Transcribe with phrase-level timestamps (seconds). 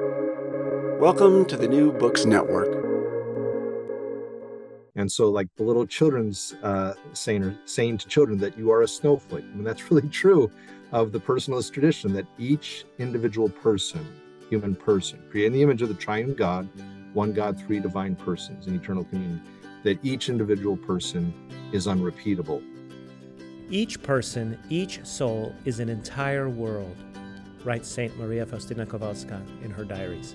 [0.00, 2.66] Welcome to the New Books Network.
[4.96, 8.82] And so, like the little children's uh, saying, or saying to children that you are
[8.82, 9.44] a snowflake.
[9.44, 10.50] I mean, that's really true
[10.90, 14.04] of the personalist tradition that each individual person,
[14.50, 16.68] human person, created in the image of the triune God,
[17.12, 19.42] one God, three divine persons in eternal communion,
[19.84, 21.32] that each individual person
[21.72, 22.60] is unrepeatable.
[23.70, 26.96] Each person, each soul is an entire world,
[27.64, 28.16] writes St.
[28.18, 30.34] Maria Faustina Kowalska in her diaries.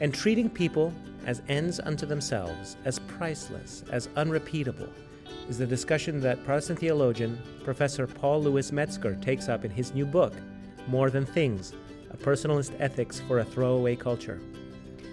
[0.00, 0.92] And treating people
[1.26, 4.88] as ends unto themselves, as priceless, as unrepeatable,
[5.48, 10.06] is the discussion that Protestant theologian Professor Paul Louis Metzger takes up in his new
[10.06, 10.34] book,
[10.88, 11.72] More Than Things
[12.10, 14.40] A Personalist Ethics for a Throwaway Culture.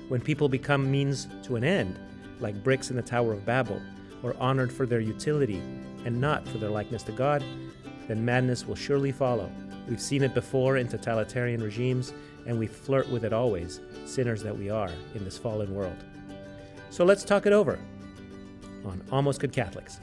[0.07, 1.99] When people become means to an end,
[2.39, 3.81] like bricks in the Tower of Babel,
[4.23, 5.61] or honored for their utility
[6.05, 7.43] and not for their likeness to God,
[8.07, 9.51] then madness will surely follow.
[9.89, 12.13] We've seen it before in totalitarian regimes,
[12.45, 15.95] and we flirt with it always, sinners that we are in this fallen world.
[16.91, 17.79] So let's talk it over
[18.85, 19.99] on Almost Good Catholics.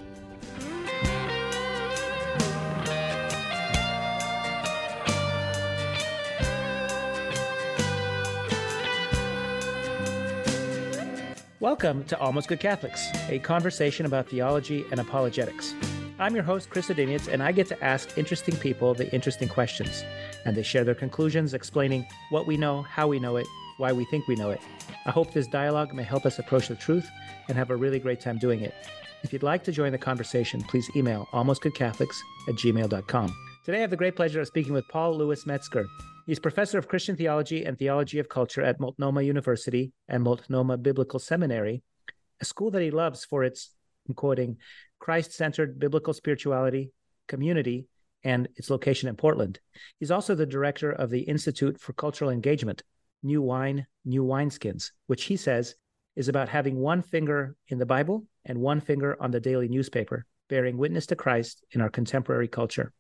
[11.60, 15.74] Welcome to Almost Good Catholics, a conversation about theology and apologetics.
[16.18, 20.02] I'm your host, Chris Odyniec, and I get to ask interesting people the interesting questions.
[20.46, 24.06] And they share their conclusions, explaining what we know, how we know it, why we
[24.06, 24.60] think we know it.
[25.04, 27.06] I hope this dialogue may help us approach the truth
[27.48, 28.74] and have a really great time doing it.
[29.24, 32.16] If you'd like to join the conversation, please email almostgoodcatholics
[32.48, 33.36] at gmail.com.
[33.66, 35.84] Today, I have the great pleasure of speaking with Paul Louis Metzger.
[36.24, 41.18] He's professor of Christian theology and theology of culture at Multnomah University and Multnomah Biblical
[41.18, 41.82] Seminary,
[42.40, 43.75] a school that he loves for its,
[44.08, 44.58] I'm quoting,
[44.98, 46.92] Christ centered biblical spirituality,
[47.28, 47.86] community,
[48.24, 49.60] and its location in Portland.
[49.98, 52.82] He's also the director of the Institute for Cultural Engagement,
[53.22, 55.74] New Wine, New Wineskins, which he says
[56.16, 60.26] is about having one finger in the Bible and one finger on the daily newspaper,
[60.48, 62.92] bearing witness to Christ in our contemporary culture.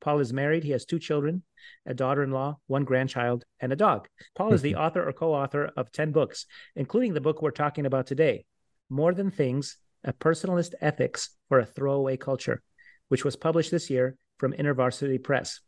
[0.00, 0.62] Paul is married.
[0.62, 1.42] He has two children,
[1.86, 4.08] a daughter in law, one grandchild, and a dog.
[4.34, 6.46] Paul is the author or co author of 10 books,
[6.76, 8.44] including the book we're talking about today,
[8.88, 12.62] More Than Things A Personalist Ethics for a Throwaway Culture,
[13.08, 15.60] which was published this year from InterVarsity Press.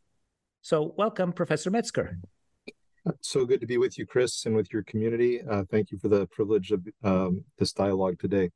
[0.63, 2.19] So, welcome, Professor Metzger.
[3.21, 5.41] So good to be with you, Chris, and with your community.
[5.43, 8.51] Uh, thank you for the privilege of um, this dialogue today.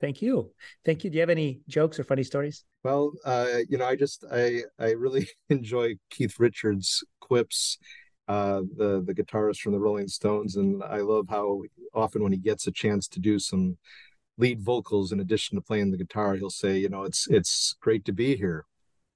[0.00, 0.50] Thank you.
[0.84, 1.10] Thank you.
[1.10, 2.64] Do you have any jokes or funny stories?
[2.82, 7.78] Well, uh, you know, I just I I really enjoy Keith Richards' quips,
[8.26, 11.62] uh, the the guitarist from the Rolling Stones, and I love how
[11.94, 13.78] often when he gets a chance to do some
[14.42, 18.04] lead vocals in addition to playing the guitar, he'll say, you know, it's it's great
[18.06, 18.66] to be here.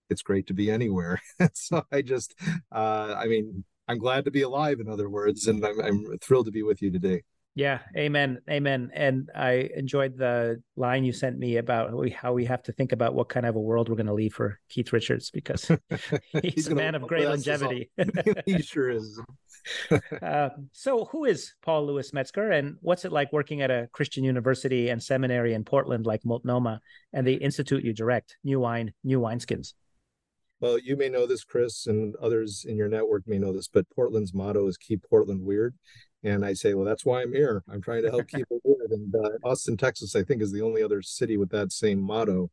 [0.09, 1.21] It's great to be anywhere.
[1.53, 2.35] so I just,
[2.71, 4.79] uh, I mean, I'm glad to be alive.
[4.79, 7.25] In other words, and I'm, I'm thrilled to be with you today.
[7.57, 8.91] Yeah, amen, amen.
[8.93, 13.15] And I enjoyed the line you sent me about how we have to think about
[13.15, 15.71] what kind of a world we're going to leave for Keith Richards because
[16.33, 17.91] he's, he's a man of great longevity.
[18.45, 19.19] he sure is.
[20.23, 24.23] uh, so, who is Paul Louis Metzger, and what's it like working at a Christian
[24.23, 26.83] university and seminary in Portland like Multnomah
[27.15, 29.73] and the institute you direct, New Wine, New Wineskins?
[30.61, 33.89] Well, you may know this, Chris, and others in your network may know this, but
[33.95, 35.75] Portland's motto is "Keep Portland Weird."
[36.27, 37.63] And I say, well, that's why I'm here.
[37.73, 38.91] I'm trying to help people do it.
[38.91, 42.51] And uh, Austin, Texas, I think, is the only other city with that same motto.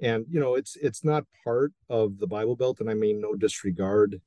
[0.00, 3.34] And you know, it's it's not part of the Bible Belt, and I mean no
[3.34, 4.18] disregard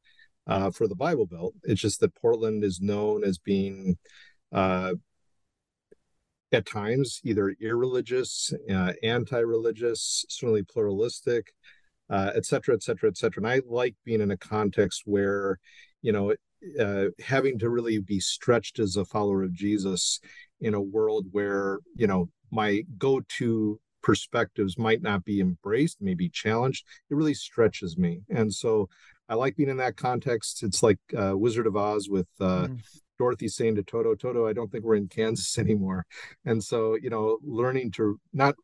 [0.46, 1.56] uh, for the Bible Belt.
[1.64, 3.98] It's just that Portland is known as being.
[4.52, 4.94] Uh,
[6.52, 11.52] at times, either irreligious, uh, anti-religious, certainly pluralistic,
[12.12, 13.42] uh, et cetera, et cetera, et cetera.
[13.42, 15.58] And I like being in a context where,
[16.04, 16.36] you know,
[16.80, 20.20] uh, having to really be stretched as a follower of Jesus
[20.60, 26.30] in a world where you know my go-to perspectives might not be embraced, may be
[26.30, 26.86] challenged.
[27.10, 28.90] It really stretches me, and so
[29.30, 30.64] I like being in that context.
[30.64, 32.80] It's like uh, Wizard of Oz with uh, mm.
[33.18, 36.06] Dorothy saying to Toto, "Toto, I don't think we're in Kansas anymore."
[36.46, 38.56] And so you know, learning to not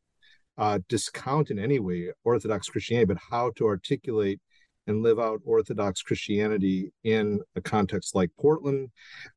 [0.58, 4.42] uh, discount in any way Orthodox Christianity, but how to articulate
[4.90, 8.90] and live out Orthodox Christianity in a context like Portland,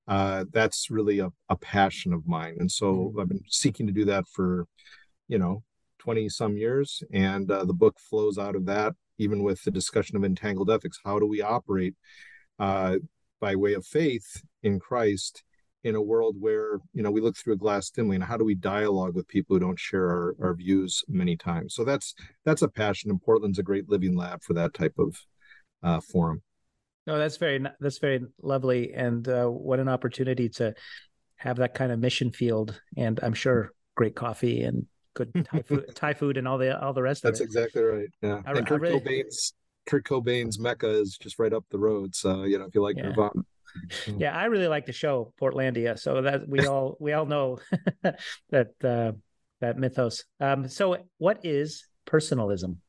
[0.09, 2.57] uh, that's really a, a, passion of mine.
[2.59, 3.21] And so mm-hmm.
[3.21, 4.67] I've been seeking to do that for,
[5.29, 5.63] you know,
[5.99, 7.03] 20 some years.
[7.13, 10.99] And uh, the book flows out of that, even with the discussion of entangled ethics.
[11.05, 11.95] How do we operate
[12.59, 12.97] uh,
[13.41, 15.45] by way of faith in Christ?
[15.85, 18.45] in a world where you know we look through a glass dimly and how do
[18.45, 22.15] we dialogue with people who don't share our, our views many times so that's
[22.45, 25.17] that's a passion and portland's a great living lab for that type of
[25.83, 26.43] uh, forum.
[27.07, 30.75] No, that's very that's very lovely, and uh, what an opportunity to
[31.37, 35.85] have that kind of mission field, and I'm sure great coffee and good Thai food,
[35.95, 37.47] Thai food, and all the all the rest That's of it.
[37.49, 38.09] exactly right.
[38.23, 39.53] Yeah, I- and Kurt really- Cobain's
[39.87, 42.15] Kurt Cobain's Mecca is just right up the road.
[42.15, 43.09] So you know, if you like Yeah.
[43.09, 43.43] Nirvana,
[44.17, 47.59] Yeah, I really like the show Portlandia, so that we all we all know
[48.51, 49.13] that uh,
[49.61, 50.23] that mythos.
[50.39, 52.81] Um, so, what is personalism?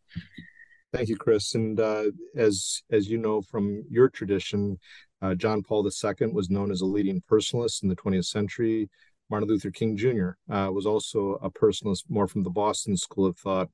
[0.93, 1.55] Thank you, Chris.
[1.55, 2.03] And uh,
[2.35, 4.77] as as you know from your tradition,
[5.23, 8.89] uh, John Paul II was known as a leading personalist in the 20th century.
[9.27, 10.31] Martin Luther King Jr.
[10.47, 13.69] Uh, was also a personalist, more from the Boston School of Thought.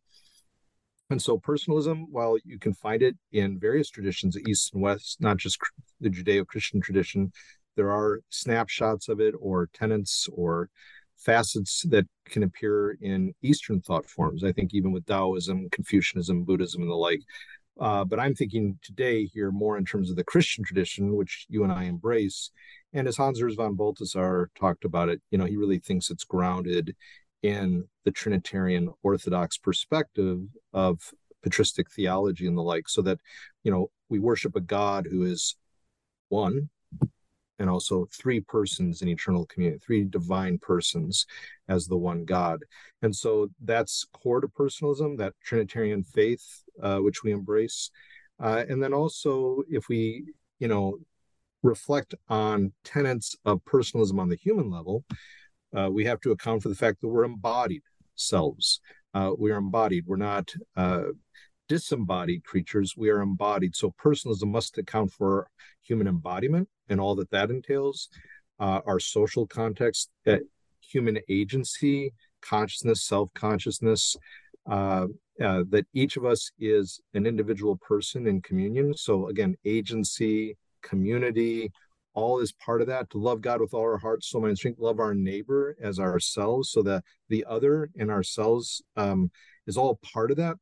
[1.09, 5.35] And so, personalism, while you can find it in various traditions, East and West, not
[5.35, 5.59] just
[5.99, 7.33] the Judeo Christian tradition,
[7.75, 10.69] there are snapshots of it or tenets or
[11.19, 14.43] facets that can appear in Eastern thought forms.
[14.43, 17.21] I think even with Taoism, Confucianism, Buddhism, and the like.
[17.79, 21.63] Uh, but I'm thinking today here more in terms of the Christian tradition, which you
[21.63, 22.51] and I embrace.
[22.91, 26.25] And as Hans Urs von Balthasar talked about it, you know, he really thinks it's
[26.25, 26.95] grounded
[27.41, 30.41] in the Trinitarian Orthodox perspective
[30.73, 30.99] of
[31.41, 33.19] patristic theology and the like, so that,
[33.63, 35.55] you know, we worship a God who is
[36.27, 36.69] one
[37.59, 41.25] and also three persons in eternal community, three divine persons
[41.67, 42.63] as the one God.
[43.01, 47.91] And so that's core to personalism, that Trinitarian faith, uh, which we embrace.
[48.41, 50.25] Uh, and then also, if we,
[50.59, 50.97] you know,
[51.61, 55.03] reflect on tenets of personalism on the human level,
[55.77, 57.83] uh, we have to account for the fact that we're embodied
[58.15, 58.79] selves.
[59.13, 60.05] Uh, we are embodied.
[60.07, 61.03] We're not uh,
[61.67, 62.95] disembodied creatures.
[62.95, 63.75] We are embodied.
[63.75, 65.49] So personalism must account for
[65.81, 68.09] human embodiment and all that that entails,
[68.59, 70.37] uh, our social context, uh,
[70.81, 74.15] human agency, consciousness, self consciousness.
[74.69, 75.07] Uh,
[75.43, 78.93] uh, that each of us is an individual person in communion.
[78.93, 81.71] So again, agency, community,
[82.13, 83.09] all is part of that.
[83.11, 84.79] To love God with all our hearts, soul, mind, and strength.
[84.79, 89.31] Love our neighbor as ourselves, so that the other and ourselves um,
[89.67, 90.57] is all part of that.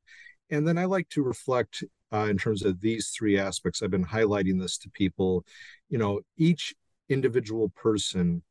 [0.50, 1.84] And then I like to reflect
[2.14, 3.82] uh, in terms of these three aspects.
[3.82, 5.46] I've been highlighting this to people.
[5.90, 6.74] You know, each
[7.10, 8.44] individual person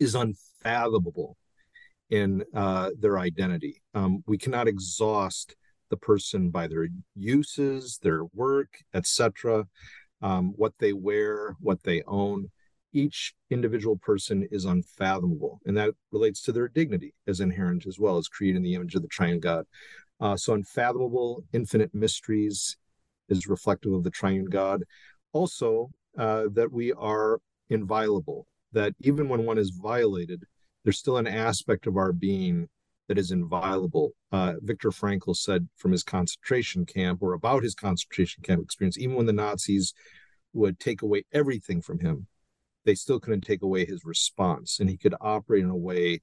[0.00, 1.36] is unfathomable
[2.10, 3.82] in uh, their identity.
[3.94, 5.54] Um, we cannot exhaust
[5.90, 9.66] the person by their uses, their work, etc.,
[10.22, 12.50] um, what they wear, what they own.
[12.92, 18.18] Each individual person is unfathomable, and that relates to their dignity as inherent as well
[18.18, 19.64] as created in the image of the triune God.
[20.22, 22.76] Uh, so, unfathomable, infinite mysteries
[23.28, 24.84] is reflective of the triune God.
[25.32, 27.40] Also, uh, that we are
[27.70, 30.44] inviolable, that even when one is violated,
[30.84, 32.68] there's still an aspect of our being
[33.08, 34.12] that is inviolable.
[34.30, 39.16] Uh, Viktor Frankl said from his concentration camp or about his concentration camp experience, even
[39.16, 39.92] when the Nazis
[40.52, 42.28] would take away everything from him,
[42.84, 44.78] they still couldn't take away his response.
[44.78, 46.20] And he could operate in a way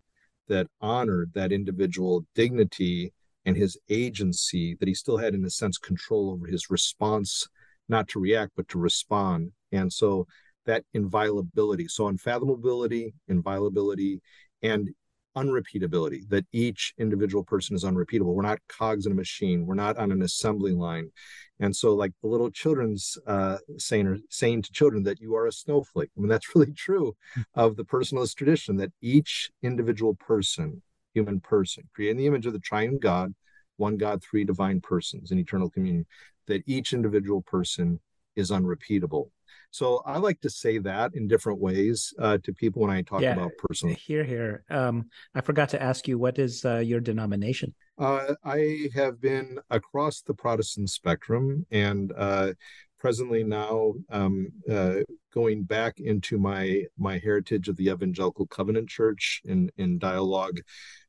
[0.47, 3.11] that honored that individual dignity
[3.45, 7.47] and his agency, that he still had, in a sense, control over his response,
[7.87, 9.51] not to react, but to respond.
[9.71, 10.27] And so
[10.65, 14.21] that inviolability, so unfathomability, inviolability,
[14.61, 14.89] and
[15.35, 18.35] unrepeatability, that each individual person is unrepeatable.
[18.35, 19.65] We're not cogs in a machine.
[19.65, 21.11] We're not on an assembly line.
[21.59, 25.47] And so, like the little children's uh, saying, or saying to children that you are
[25.47, 26.09] a snowflake.
[26.17, 27.15] I mean, that's really true
[27.53, 30.81] of the personalist tradition that each individual person,
[31.19, 33.33] human person, created in the image of the triune God,
[33.77, 36.05] one God, three divine persons in eternal communion,
[36.47, 37.99] that each individual person
[38.35, 39.31] is unrepeatable.
[39.71, 43.21] So I like to say that in different ways uh, to people when I talk
[43.21, 43.33] Yeah.
[43.33, 43.95] about personal.
[43.95, 44.63] Here, here.
[44.69, 47.73] Um, I forgot to ask you, what is uh, your denomination?
[47.97, 52.53] Uh, I have been across the Protestant spectrum and uh,
[52.97, 54.99] presently now um, uh,
[55.33, 60.59] going back into my my heritage of the Evangelical Covenant Church in in dialogue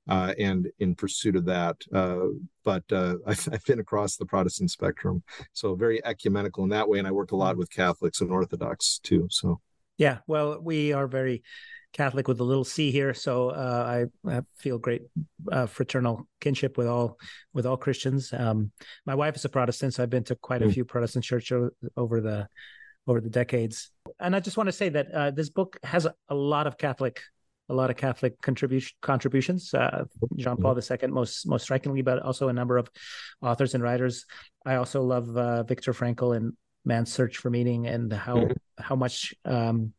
[0.08, 1.76] uh, and in pursuit of that.
[1.94, 2.26] Uh,
[2.64, 6.98] but uh, I've, I've been across the Protestant spectrum, so very ecumenical in that way,
[6.98, 9.26] and I work a lot with Catholics and Orthodox too.
[9.30, 9.60] So
[9.98, 11.42] Yeah, well, we are very
[11.92, 15.02] Catholic with a little C here, so uh, I, I feel great
[15.50, 17.18] uh, fraternal kinship with all
[17.52, 18.32] with all Christians.
[18.32, 18.70] Um,
[19.06, 20.74] my wife is a Protestant, so I've been to quite a Mm.
[20.74, 22.46] few Protestant churches over the
[23.08, 23.90] over the decades.
[24.20, 26.78] And I just want to say that uh, this book has a, a lot of
[26.78, 27.20] Catholic
[27.70, 29.72] a lot of Catholic contribution contributions.
[29.72, 30.04] Uh,
[30.36, 32.90] John Paul II most most strikingly, but also a number of
[33.40, 34.26] authors and writers.
[34.66, 36.52] I also love uh, Viktor Frankl and
[36.84, 38.56] Man's Search for Meaning and how Mhm.
[38.78, 39.92] how much um,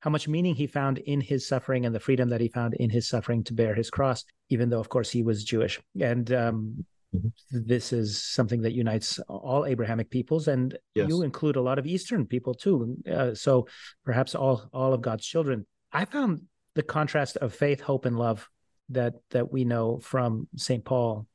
[0.00, 2.90] how much meaning he found in his suffering and the freedom that he found in
[2.90, 5.80] his suffering to bear his cross, even though, of course, he was Jewish.
[6.00, 7.28] And um, mm-hmm.
[7.50, 11.08] this is something that unites all Abrahamic peoples, and yes.
[11.08, 12.96] you include a lot of Eastern people too.
[13.10, 13.66] Uh, so
[14.04, 15.66] perhaps all all of God's children.
[15.92, 16.42] I found
[16.78, 18.48] the contrast of faith, hope, and love
[18.90, 21.26] that that we know from Saint Paul,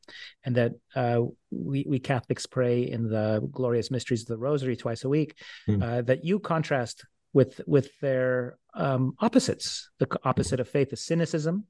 [0.46, 1.20] and that uh,
[1.52, 5.36] we we Catholics pray in the glorious mysteries of the Rosary twice a week.
[5.68, 5.84] Mm.
[5.84, 9.90] Uh, that you contrast with with their um, opposites.
[10.00, 11.66] The opposite of faith is cynicism.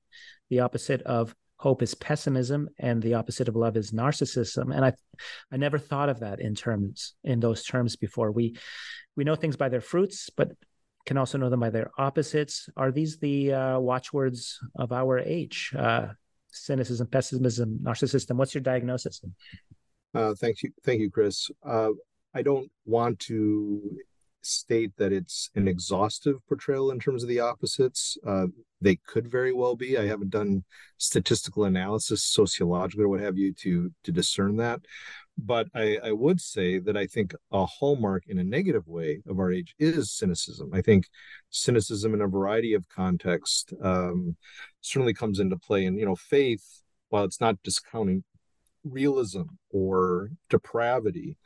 [0.52, 4.72] The opposite of hope is pessimism, and the opposite of love is narcissism.
[4.72, 4.94] And I
[5.52, 8.32] I never thought of that in terms in those terms before.
[8.32, 8.56] We
[9.16, 10.52] we know things by their fruits, but
[11.06, 12.70] can also know them by their opposites.
[12.78, 15.74] Are these the uh, watchwords of our age?
[15.78, 16.08] Uh,
[16.52, 18.36] cynicism, pessimism, narcissism.
[18.36, 19.22] What's your diagnosis?
[20.14, 21.50] Uh, thank you, thank you, Chris.
[21.68, 21.90] Uh,
[22.34, 23.98] I don't want to
[24.42, 28.18] state that it's an exhaustive portrayal in terms of the opposites.
[28.28, 28.48] Uh,
[28.82, 29.98] they could very well be.
[29.98, 30.64] I haven't done
[30.98, 34.82] statistical analysis, sociological or what have you, to to discern that.
[35.38, 39.40] But I, I would say that I think a hallmark in a negative way of
[39.40, 40.72] our age is cynicism.
[40.74, 41.08] I think
[41.50, 44.38] cynicism in a variety of contexts um,
[44.82, 45.86] certainly comes into play.
[45.86, 48.24] And, you know, faith, while it's not discounting
[48.84, 51.38] realism or depravity,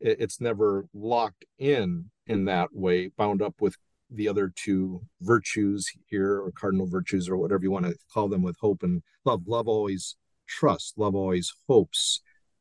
[0.00, 3.76] it's never locked in in that way, bound up with
[4.10, 8.42] the other two virtues here, or cardinal virtues, or whatever you want to call them,
[8.42, 9.42] with hope and love.
[9.46, 10.16] Love always
[10.46, 12.20] trusts, love always hopes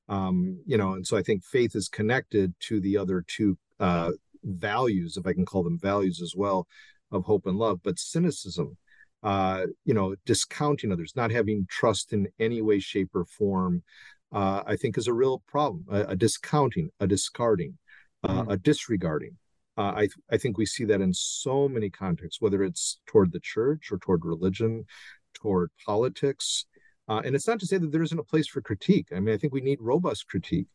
[0.09, 4.11] um, you know and so i think faith is connected to the other two uh,
[4.43, 6.67] values if i can call them values as well
[7.11, 8.77] of hope and love but cynicism
[9.23, 13.83] uh, you know discounting others not having trust in any way shape or form
[14.31, 17.77] uh, i think is a real problem a, a discounting a discarding
[18.23, 18.51] uh, mm.
[18.51, 19.37] a disregarding
[19.77, 23.31] uh, I, th- I think we see that in so many contexts whether it's toward
[23.31, 24.85] the church or toward religion
[25.33, 26.65] toward politics
[27.09, 29.07] uh, and it's not to say that there isn't a place for critique.
[29.15, 30.67] I mean, I think we need robust critique,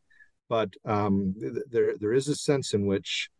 [0.48, 3.30] but um, th- there there is a sense in which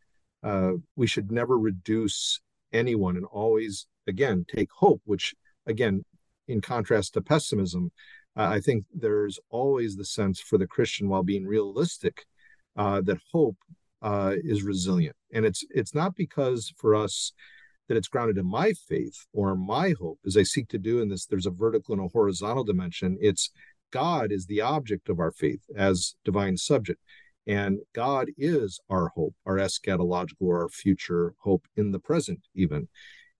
[0.42, 2.40] uh, we should never reduce
[2.72, 5.02] anyone and always, again, take hope.
[5.04, 5.34] Which,
[5.66, 6.04] again,
[6.46, 7.90] in contrast to pessimism,
[8.36, 12.26] uh, I think there's always the sense for the Christian, while being realistic,
[12.76, 13.56] uh, that hope
[14.02, 17.32] uh, is resilient, and it's it's not because for us
[17.88, 21.08] that it's grounded in my faith or my hope as I seek to do in
[21.08, 21.26] this.
[21.26, 23.18] There's a vertical and a horizontal dimension.
[23.20, 23.50] It's
[23.90, 27.00] God is the object of our faith as divine subject.
[27.46, 32.88] And God is our hope, our eschatological or our future hope in the present, even.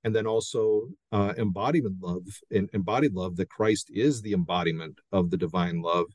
[0.04, 5.30] And then also uh, embodiment love, and embodied love, that Christ is the embodiment of
[5.30, 6.06] the divine love.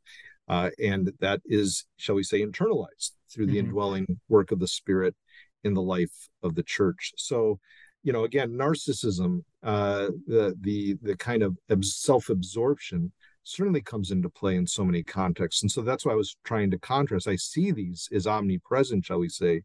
[0.47, 3.67] Uh, and that is, shall we say, internalized through the mm-hmm.
[3.67, 5.15] indwelling work of the Spirit
[5.63, 7.11] in the life of the church.
[7.17, 7.59] So
[8.03, 13.11] you know again narcissism uh the the the kind of self-absorption
[13.43, 15.63] certainly comes into play in so many contexts.
[15.63, 17.27] And so that's why i was trying to contrast.
[17.27, 19.63] I see these as omnipresent shall we say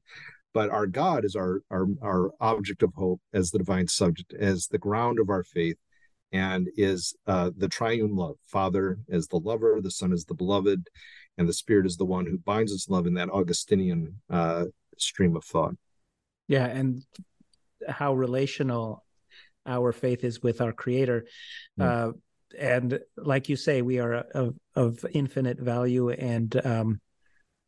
[0.54, 4.68] but our god is our our our object of hope as the divine subject as
[4.68, 5.76] the ground of our faith
[6.32, 8.36] and is uh, the triune love.
[8.46, 10.88] Father as the lover the son is the beloved
[11.36, 14.64] and the spirit is the one who binds us love in that augustinian uh,
[14.96, 15.74] stream of thought.
[16.48, 17.04] Yeah and
[17.88, 19.04] how relational
[19.66, 21.26] our faith is with our creator
[21.78, 21.84] mm.
[21.84, 22.12] uh,
[22.58, 27.00] and like you say we are of, of infinite value and um,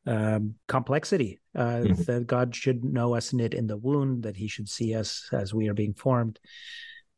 [0.06, 2.02] um, complexity uh, mm-hmm.
[2.02, 5.54] that god should know us knit in the womb that he should see us as
[5.54, 6.38] we are being formed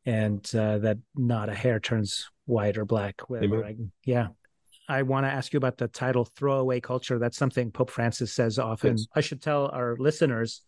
[0.05, 3.75] and uh, that not a hair turns white or black I,
[4.05, 4.27] yeah
[4.89, 7.19] I want to ask you about the title throwaway culture.
[7.19, 8.97] That's something Pope Francis says often.
[8.97, 9.07] Yes.
[9.15, 10.63] I should tell our listeners.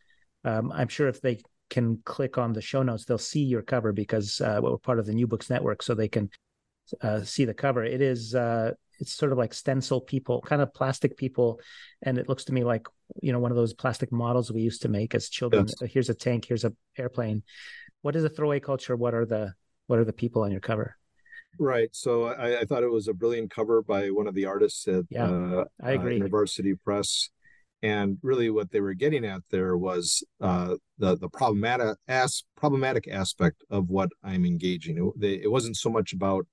[0.45, 1.39] Um, I'm sure if they
[1.71, 5.07] can click on the show notes, they'll see your cover because uh, we're part of
[5.07, 6.29] the New Books Network, so they can
[7.01, 7.83] uh, see the cover.
[7.83, 11.59] It is uh, it's sort of like stencil people, kind of plastic people,
[12.03, 12.87] and it looks to me like
[13.21, 15.65] you know one of those plastic models we used to make as children.
[15.81, 15.91] Yes.
[15.91, 16.45] Here's a tank.
[16.45, 17.41] Here's a airplane.
[18.01, 18.95] What is a throwaway culture?
[18.95, 19.53] What are the
[19.87, 20.97] what are the people on your cover?
[21.57, 21.89] Right.
[21.93, 25.05] So I, I thought it was a brilliant cover by one of the artists at
[25.09, 26.15] yeah, uh, I agree.
[26.15, 27.29] University Press
[27.83, 33.07] and really what they were getting at there was uh, the the problematic as problematic
[33.07, 34.97] aspect of what I'm engaging.
[34.97, 36.45] It, they, it wasn't so much about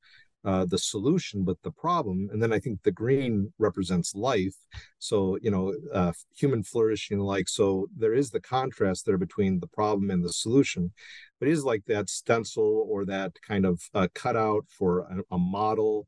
[0.45, 2.29] uh, the solution, but the problem.
[2.33, 4.55] And then I think the green represents life.
[4.99, 9.67] So, you know, uh, human flourishing, like, so there is the contrast there between the
[9.67, 10.93] problem and the solution.
[11.39, 15.39] But it is like that stencil or that kind of uh, cutout for a, a
[15.39, 16.07] model.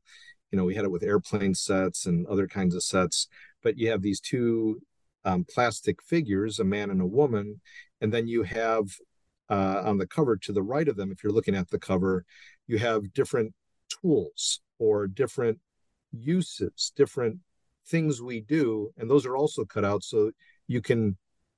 [0.51, 3.27] You know, we had it with airplane sets and other kinds of sets.
[3.61, 4.81] But you have these two
[5.25, 7.61] um, plastic figures, a man and a woman,
[7.99, 8.85] and then you have
[9.49, 12.25] uh, on the cover to the right of them, if you're looking at the cover,
[12.67, 13.53] you have different
[13.89, 15.59] tools or different
[16.11, 17.37] uses, different
[17.87, 20.31] things we do, and those are also cut out so
[20.67, 21.17] you can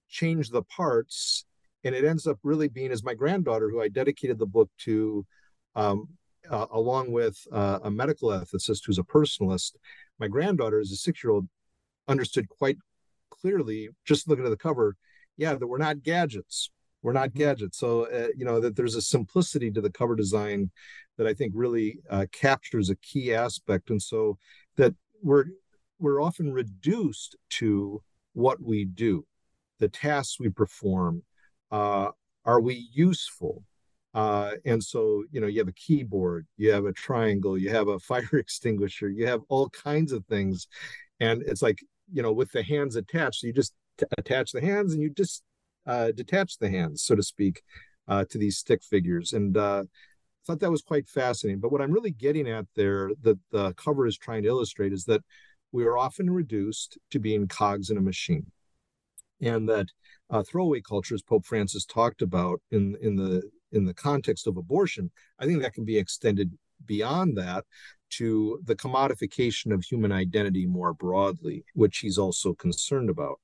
[0.10, 1.46] change the parts.
[1.84, 5.26] And it ends up really being as my granddaughter, who I dedicated the book to,
[5.76, 6.08] um,
[6.50, 9.74] uh, along with uh, a medical ethicist who's a personalist.
[10.18, 11.48] My granddaughter, as a six year old,
[12.08, 12.78] understood quite
[13.44, 14.96] clearly, just looking at the cover,
[15.38, 16.72] yeah, that we're not gadgets.
[17.02, 17.40] We're not mm-hmm.
[17.40, 17.78] gadgets.
[17.78, 20.72] So, uh, you know, that there's a simplicity to the cover design
[21.18, 23.90] that I think really uh, captures a key aspect.
[23.90, 24.38] And so
[24.78, 25.46] that we're
[26.00, 28.02] we're often reduced to
[28.34, 29.26] what we do,
[29.80, 31.24] the tasks we perform.
[31.72, 32.10] Uh,
[32.46, 33.64] are we useful?
[34.14, 37.88] Uh, and so, you know, you have a keyboard, you have a triangle, you have
[37.88, 40.68] a fire extinguisher, you have all kinds of things.
[41.20, 41.80] And it's like,
[42.14, 45.44] you know, with the hands attached, you just t- attach the hands and you just
[45.88, 47.62] uh, detach the hands, so to speak,
[48.08, 49.34] uh, to these stick figures.
[49.34, 51.60] And uh, I thought that was quite fascinating.
[51.60, 55.06] But what I'm really getting at there, that the cover is trying to illustrate, is
[55.06, 55.22] that
[55.72, 58.46] we are often reduced to being cogs in a machine.
[59.42, 59.88] And that
[60.30, 63.42] uh, throwaway culture, as Pope Francis talked about in in the
[63.72, 66.52] in the context of abortion, I think that can be extended
[66.86, 67.66] beyond that
[68.18, 73.40] to the commodification of human identity more broadly, which he's also concerned about.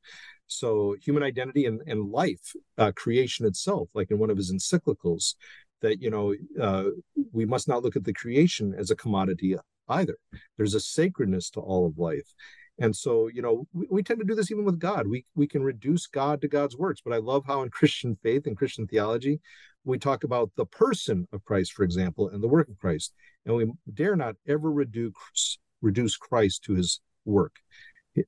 [0.48, 5.36] So, human identity and, and life, uh, creation itself, like in one of his encyclicals,
[5.82, 6.90] that you know uh,
[7.32, 9.56] we must not look at the creation as a commodity
[9.90, 10.18] either.
[10.58, 12.34] There's a sacredness to all of life.
[12.80, 15.08] And so, you know, we, we, tend to do this even with God.
[15.08, 17.02] We we can reduce God to God's works.
[17.04, 19.40] But I love how in Christian faith and Christian theology,
[19.84, 23.14] we talk about the person of Christ, for example, and the work of Christ.
[23.46, 27.56] And we dare not ever reduce reduce Christ to his work.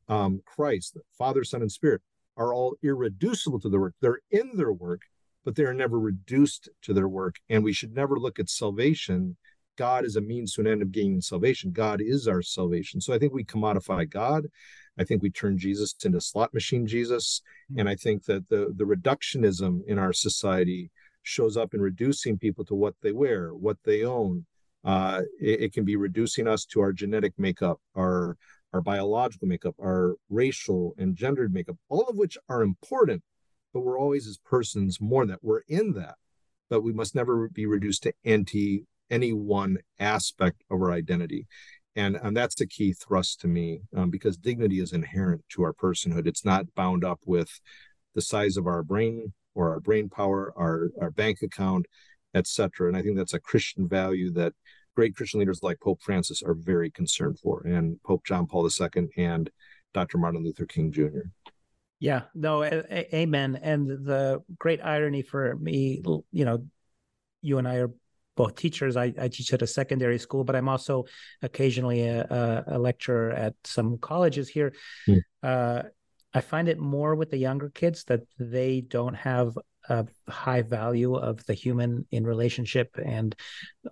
[0.08, 2.02] Um, Christ, Father, Son, and Spirit
[2.38, 3.94] are all irreducible to the work.
[4.00, 5.02] They're in their work,
[5.44, 7.36] but they are never reduced to their work.
[7.50, 9.36] And we should never look at salvation.
[9.78, 11.72] God is a means to an end of gaining salvation.
[11.72, 13.02] God is our salvation.
[13.02, 14.48] So I think we commodify God.
[14.98, 17.42] I think we turn Jesus into slot machine Jesus.
[17.78, 20.92] And I think that the, the reductionism in our society
[21.24, 24.46] shows up in reducing people to what they wear, what they own.
[24.84, 28.38] Uh, it, it can be reducing us to our genetic makeup, our
[28.74, 33.22] our biological makeup, our racial and gendered makeup, all of which are important,
[33.74, 36.16] but we're always as persons more than that we're in that.
[36.70, 41.48] But we must never be reduced to anti any one aspect of our identity.
[41.98, 45.74] And, and that's the key thrust to me um, because dignity is inherent to our
[45.74, 46.26] personhood.
[46.26, 47.60] It's not bound up with
[48.16, 51.86] the size of our brain or our brain power, our, our bank account,
[52.34, 52.88] etc.
[52.88, 54.54] And I think that's a Christian value that
[54.96, 59.08] great Christian leaders like Pope Francis are very concerned for, and Pope John Paul II
[59.18, 59.50] and
[59.94, 60.18] Dr.
[60.18, 61.30] Martin Luther King Jr.
[62.00, 63.60] Yeah, no, a- a- amen.
[63.62, 66.66] And the great irony for me, you know,
[67.42, 67.92] you and I are
[68.36, 68.98] both teachers.
[68.98, 71.06] I, I teach at a secondary school, but I'm also
[71.42, 74.74] occasionally a, a, a lecturer at some colleges here.
[75.08, 75.22] Mm.
[75.44, 75.84] Uh,
[76.34, 79.58] I find it more with the younger kids that they don't have
[79.90, 83.36] a high value of the human in relationship and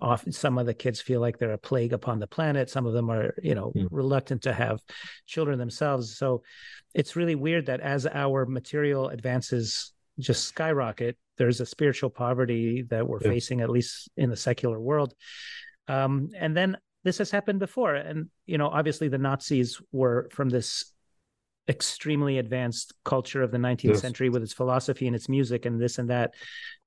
[0.01, 2.93] often some of the kids feel like they're a plague upon the planet some of
[2.93, 3.87] them are you know mm.
[3.89, 4.79] reluctant to have
[5.25, 6.43] children themselves so
[6.93, 13.07] it's really weird that as our material advances just skyrocket there's a spiritual poverty that
[13.07, 13.29] we're yeah.
[13.29, 15.15] facing at least in the secular world
[15.87, 20.49] um, and then this has happened before and you know obviously the nazis were from
[20.49, 20.93] this
[21.69, 24.01] extremely advanced culture of the 19th yes.
[24.01, 26.33] century with its philosophy and its music and this and that.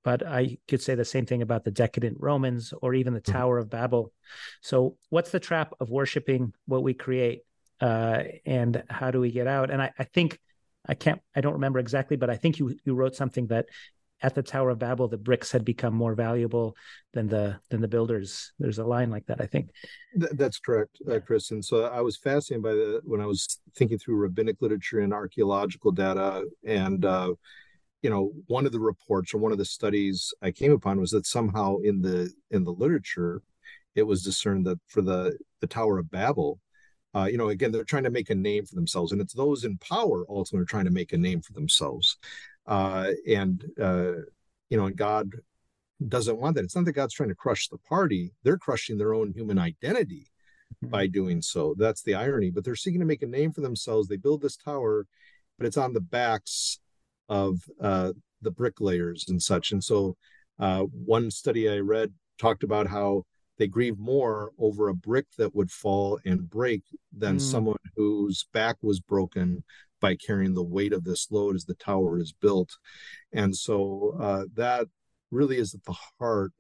[0.03, 3.33] But I could say the same thing about the decadent Romans or even the mm-hmm.
[3.33, 4.13] Tower of Babel.
[4.61, 7.43] So, what's the trap of worshiping what we create?
[7.81, 9.71] Uh, and how do we get out?
[9.71, 10.39] And I, I think
[10.87, 13.67] I can't, I don't remember exactly, but I think you you wrote something that
[14.23, 16.77] at the Tower of Babel, the bricks had become more valuable
[17.13, 18.53] than the than the builders.
[18.59, 19.71] There's a line like that, I think.
[20.15, 21.51] that's correct, uh, Chris.
[21.51, 25.13] And so I was fascinated by the when I was thinking through rabbinic literature and
[25.13, 27.35] archaeological data, and uh,
[28.03, 31.11] you know, one of the reports or one of the studies I came upon was
[31.11, 33.43] that somehow in the in the literature,
[33.95, 36.61] it was discerned that for the the Tower of Babel,
[37.15, 39.65] uh, you know, again, they're trying to make a name for themselves, and it's those
[39.65, 42.19] in power ultimately are trying to make a name for themselves
[42.67, 44.13] uh, and uh,
[44.69, 45.33] you know, and God
[46.09, 46.65] doesn't want that.
[46.65, 50.29] It's not that God's trying to crush the party; they're crushing their own human identity
[50.83, 50.91] mm-hmm.
[50.91, 51.75] by doing so.
[51.79, 52.51] That's the irony.
[52.51, 54.09] But they're seeking to make a name for themselves.
[54.09, 55.07] They build this tower,
[55.59, 56.79] but it's on the backs
[57.29, 59.73] of uh, the bricklayers and such.
[59.73, 60.17] And so,
[60.59, 63.25] uh, one study I read talked about how
[63.63, 66.83] they grieve more over a brick that would fall and break
[67.17, 67.41] than mm.
[67.41, 69.63] someone whose back was broken
[70.01, 72.77] by carrying the weight of this load as the tower is built.
[73.33, 74.89] And so uh, that
[75.31, 76.51] really is at the heart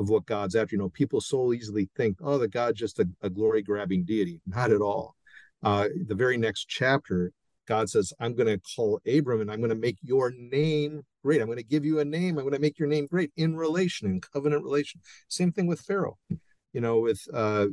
[0.00, 0.74] of what God's after.
[0.74, 4.40] You know, people so easily think, oh, the God's just a, a glory grabbing deity.
[4.44, 5.14] Not at all.
[5.62, 7.32] uh, the very next chapter,
[7.66, 11.40] God says, I'm going to call Abram and I'm going to make your name great.
[11.40, 12.38] I'm going to give you a name.
[12.38, 15.00] I'm going to make your name great in relation, in covenant relation.
[15.28, 16.18] Same thing with Pharaoh,
[16.72, 17.66] you know, with uh,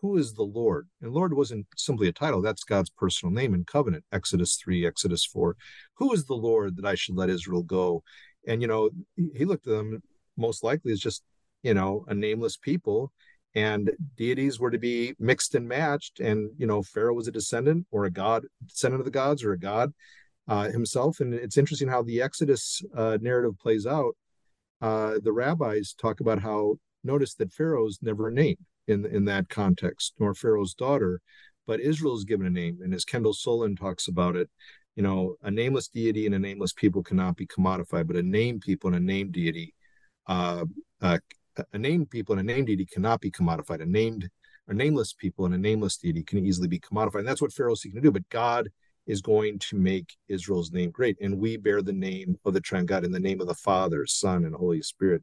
[0.00, 0.88] who is the Lord?
[1.00, 5.24] And Lord wasn't simply a title, that's God's personal name in covenant, Exodus 3, Exodus
[5.24, 5.56] 4.
[5.94, 8.02] Who is the Lord that I should let Israel go?
[8.46, 8.90] And, you know,
[9.34, 10.02] he looked at them
[10.36, 11.22] most likely as just,
[11.62, 13.12] you know, a nameless people
[13.56, 17.84] and deities were to be mixed and matched and you know pharaoh was a descendant
[17.90, 19.92] or a god descendant of the gods or a god
[20.48, 21.20] uh, himself.
[21.20, 24.16] And it's interesting how the exodus uh, narrative plays out.
[24.80, 30.12] Uh, the rabbis talk about how notice that pharaoh's never named in in that context
[30.18, 31.20] nor pharaoh's daughter
[31.66, 32.78] but israel is given a name.
[32.82, 34.50] And as Kendall Soulen talks about it
[34.96, 38.60] you know a nameless deity and a nameless people cannot be commodified but a named
[38.60, 39.72] people and a named deity
[40.26, 40.66] uh,
[41.00, 41.18] uh,
[41.72, 43.82] a named people and a named deity cannot be commodified.
[43.82, 44.28] A named
[44.68, 47.20] or nameless people and a nameless deity can easily be commodified.
[47.20, 48.12] And that's what Pharaoh's seeking to do.
[48.12, 48.68] But God
[49.06, 51.16] is going to make Israel's name great.
[51.20, 54.04] And we bear the name of the Triune God in the name of the Father,
[54.06, 55.22] Son, and Holy Spirit.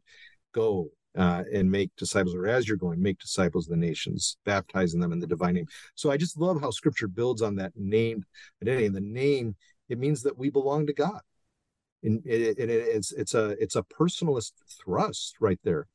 [0.53, 4.99] Go uh, and make disciples, or as you're going, make disciples of the nations, baptizing
[4.99, 5.67] them in the divine name.
[5.95, 8.23] So I just love how scripture builds on that named
[8.61, 8.85] identity.
[8.85, 9.55] And the name,
[9.89, 11.19] it means that we belong to God.
[12.03, 14.51] And it, it, it's it's a it's a personalist
[14.83, 15.87] thrust right there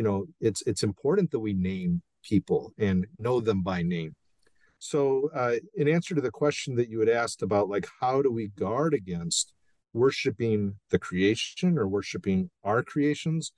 [0.00, 4.16] you know it's it's important that we name people and know them by name.
[4.78, 8.32] So uh, in answer to the question that you had asked about like how do
[8.32, 9.52] we guard against
[9.92, 13.52] worshiping the creation or worshiping our creations?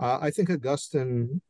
[0.00, 1.40] Uh, i think augustine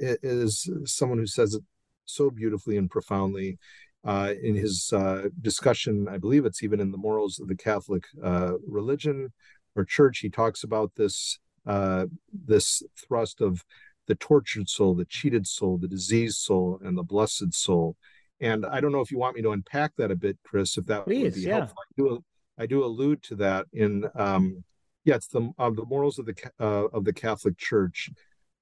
[0.00, 1.62] is someone who says it
[2.04, 3.58] so beautifully and profoundly
[4.04, 8.04] uh, in his uh, discussion i believe it's even in the morals of the catholic
[8.24, 9.32] uh, religion
[9.76, 12.06] or church he talks about this uh,
[12.46, 13.64] this thrust of
[14.06, 17.96] the tortured soul, the cheated soul, the diseased soul, and the blessed soul.
[18.40, 20.86] And I don't know if you want me to unpack that a bit, Chris, if
[20.86, 21.56] that Please, would be yeah.
[21.58, 21.76] helpful.
[21.78, 22.24] I do,
[22.58, 24.62] I do allude to that in, um,
[25.04, 28.10] yeah, it's the uh, the morals of the uh, of the Catholic Church.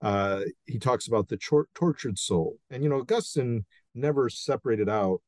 [0.01, 5.21] Uh, he talks about the tor- tortured soul, and you know, Augustine never separated out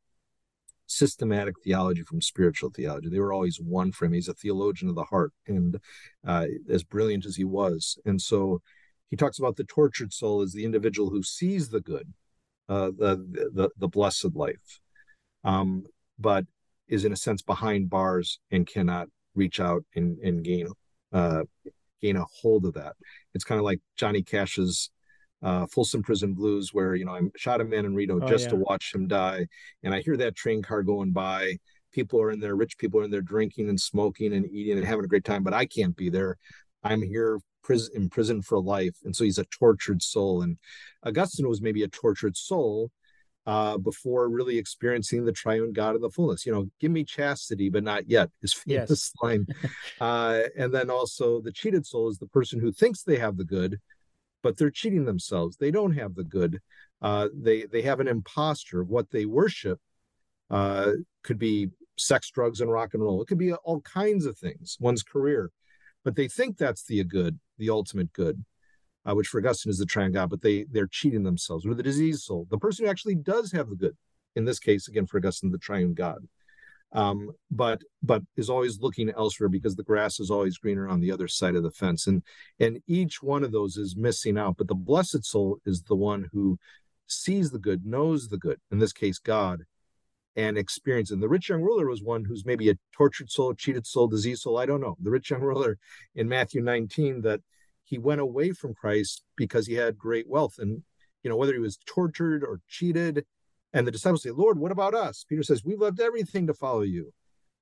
[0.87, 3.09] systematic theology from spiritual theology.
[3.09, 4.12] They were always one for him.
[4.12, 5.79] He's a theologian of the heart, and
[6.27, 7.99] uh, as brilliant as he was.
[8.05, 8.61] And so
[9.11, 12.12] he talks about the tortured soul as the individual who sees the good,
[12.68, 14.81] uh, the, the, the blessed life,
[15.44, 15.85] um,
[16.18, 16.44] but
[16.88, 20.68] is in a sense behind bars and cannot reach out and, and gain
[21.12, 21.42] uh,
[22.03, 22.94] gain a hold of that.
[23.35, 24.90] It's kind of like Johnny Cash's
[25.44, 28.44] uh, Folsom Prison Blues, where you know I shot a man in Reno oh, just
[28.44, 28.50] yeah.
[28.50, 29.46] to watch him die,
[29.83, 31.59] and I hear that train car going by.
[31.92, 34.85] People are in there, rich people are in there drinking and smoking and eating and
[34.85, 36.38] having a great time, but I can't be there.
[36.83, 40.42] I'm here prison, in prison for life, and so he's a tortured soul.
[40.42, 40.57] And
[41.04, 42.90] Augustine was maybe a tortured soul
[43.46, 46.46] uh, before really experiencing the triune God in the fullness.
[46.46, 49.12] You know, give me chastity, but not yet, is famous yes.
[49.22, 49.46] line.
[50.00, 53.44] uh, and then also the cheated soul is the person who thinks they have the
[53.44, 53.78] good,
[54.44, 55.57] but they're cheating themselves.
[55.57, 56.61] They don't have the good.
[57.02, 59.80] Uh, they they have an imposture what they worship.
[60.50, 60.92] Uh,
[61.24, 63.22] could be sex, drugs, and rock and roll.
[63.22, 64.76] It could be all kinds of things.
[64.78, 65.50] One's career,
[66.04, 68.44] but they think that's the good, the ultimate good,
[69.07, 70.28] uh, which for Augustine is the triune God.
[70.28, 71.66] But they they're cheating themselves.
[71.66, 73.96] Or the diseased soul, the person who actually does have the good.
[74.37, 76.28] In this case, again for Augustine, the triune God
[76.92, 81.11] um, but but is always looking elsewhere because the grass is always greener on the
[81.11, 82.07] other side of the fence.
[82.07, 82.23] And
[82.61, 86.29] and each one of those is missing out but the blessed soul is the one
[86.33, 86.59] who
[87.07, 89.61] sees the good knows the good in this case god
[90.37, 93.87] and experience and the rich young ruler was one who's maybe a tortured soul cheated
[93.87, 94.97] soul diseased soul i don't know.
[95.01, 95.79] The rich young ruler
[96.14, 97.40] in matthew 19 that
[97.85, 100.55] he went away from christ because he had great wealth.
[100.59, 100.83] And
[101.23, 103.25] you know whether he was tortured or cheated
[103.74, 105.26] and the disciples say, Lord, what about us?
[105.28, 107.12] Peter says, We've left everything to follow you.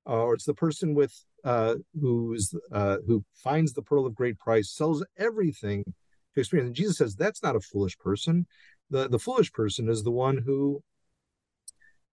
[0.07, 4.37] Uh, or it's the person with uh, who's uh, who finds the pearl of great
[4.37, 5.83] price, sells everything
[6.33, 6.67] to experience.
[6.67, 8.45] And Jesus says that's not a foolish person.
[8.89, 10.83] The the foolish person is the one who,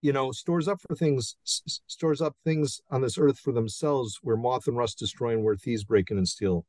[0.03, 4.19] you know, stores up for things, s- stores up things on this earth for themselves,
[4.23, 6.65] where moth and rust destroy and where thieves break in and steal.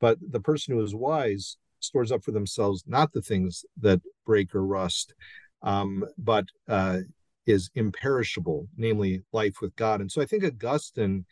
[0.00, 4.54] But the person who is wise stores up for themselves not the things that break
[4.54, 5.14] or rust,
[5.62, 6.98] um, but uh,
[7.46, 10.00] is imperishable, namely life with God.
[10.00, 11.24] And so I think Augustine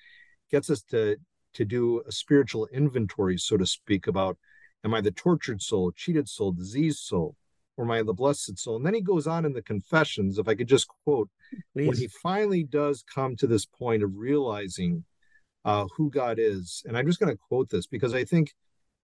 [0.51, 1.17] gets us to
[1.53, 4.39] to do a spiritual inventory, so to speak, about
[4.85, 7.35] am I the tortured soul, cheated soul, diseased soul,
[7.77, 8.77] or am I the blessed soul?
[8.77, 11.29] And then he goes on in the confessions, if I could just quote,
[11.75, 11.89] Please.
[11.89, 15.05] when he finally does come to this point of realizing
[15.65, 16.83] uh, who God is.
[16.87, 18.55] And I'm just going to quote this because I think,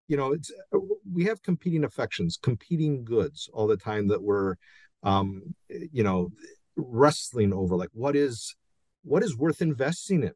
[0.09, 0.53] you know, it's
[1.13, 4.55] we have competing affections, competing goods all the time that we're
[5.07, 6.31] um, you know,
[6.77, 8.55] wrestling over like what is
[9.03, 10.33] what is worth investing in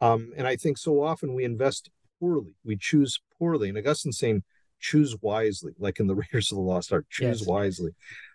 [0.00, 4.42] um, and i think so often we invest poorly we choose poorly and augustine's saying
[4.80, 7.46] choose wisely like in the raiders of the lost ark choose yes.
[7.46, 7.90] wisely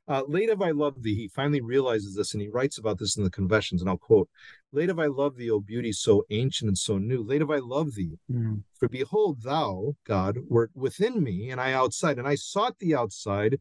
[0.10, 1.16] uh, late have I loved thee.
[1.16, 3.82] He finally realizes this and he writes about this in the confessions.
[3.82, 4.30] And I'll quote
[4.72, 7.24] Late have I loved thee, O beauty so ancient and so new.
[7.24, 8.18] Late have I loved thee.
[8.32, 8.64] Mm.
[8.80, 12.20] For behold, thou, God, wert within me and I outside.
[12.20, 13.60] And I sought thee outside,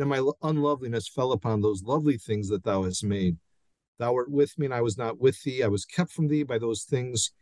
[0.00, 3.36] and my unloveliness fell upon those lovely things that thou hast made.
[3.98, 5.62] Thou wert with me, and I was not with thee.
[5.62, 7.32] I was kept from thee by those things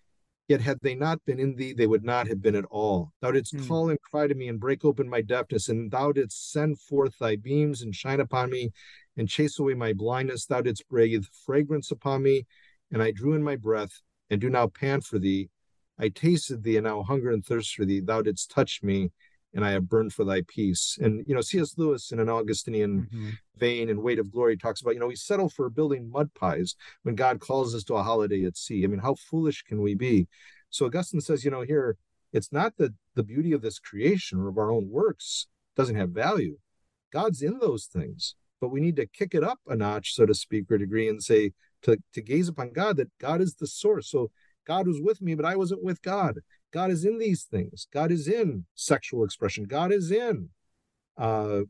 [0.48, 3.12] Yet had they not been in thee, they would not have been at all.
[3.20, 3.68] Thou didst mm.
[3.68, 7.18] call and cry to me and break open my deafness, and thou didst send forth
[7.18, 8.70] thy beams and shine upon me
[9.18, 10.46] and chase away my blindness.
[10.46, 12.46] Thou didst breathe fragrance upon me,
[12.90, 15.50] and I drew in my breath and do now pant for thee.
[15.98, 18.00] I tasted thee and now hunger and thirst for thee.
[18.00, 19.10] Thou didst touch me,
[19.54, 20.98] and I have burned for thy peace.
[21.00, 21.74] And you know, C.S.
[21.76, 23.30] Lewis in an Augustinian mm-hmm.
[23.56, 26.74] vein and weight of glory talks about, you know, we settle for building mud pies
[27.02, 28.84] when God calls us to a holiday at sea.
[28.84, 30.28] I mean, how foolish can we be?
[30.70, 31.96] So Augustine says, you know, here
[32.32, 36.10] it's not that the beauty of this creation or of our own works doesn't have
[36.10, 36.58] value.
[37.12, 40.34] God's in those things, but we need to kick it up a notch, so to
[40.34, 44.10] speak, or degree, and say to, to gaze upon God that God is the source.
[44.10, 44.30] So
[44.66, 46.40] God was with me, but I wasn't with God.
[46.72, 47.88] God is in these things.
[47.92, 49.64] God is in sexual expression.
[49.64, 50.50] God is in
[51.16, 51.60] uh,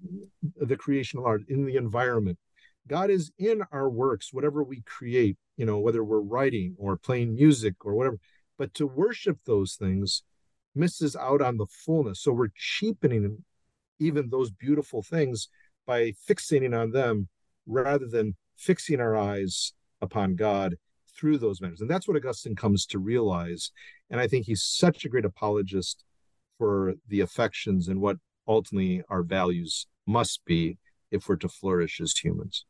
[0.57, 2.39] the creation of art, in the environment.
[2.87, 7.35] God is in our works, whatever we create, you know, whether we're writing or playing
[7.35, 8.19] music or whatever.
[8.57, 10.23] But to worship those things
[10.75, 12.21] misses out on the fullness.
[12.21, 13.45] So we're cheapening
[13.99, 15.49] even those beautiful things
[15.87, 17.29] by fixating on them
[17.67, 20.77] rather than fixing our eyes upon God
[21.19, 21.81] through those matters.
[21.81, 23.71] And that's what Augustine comes to realize.
[24.11, 26.05] And I think he's such a great apologist
[26.59, 30.79] for the affections and what ultimately our values must be
[31.11, 32.65] if we're to flourish as humans.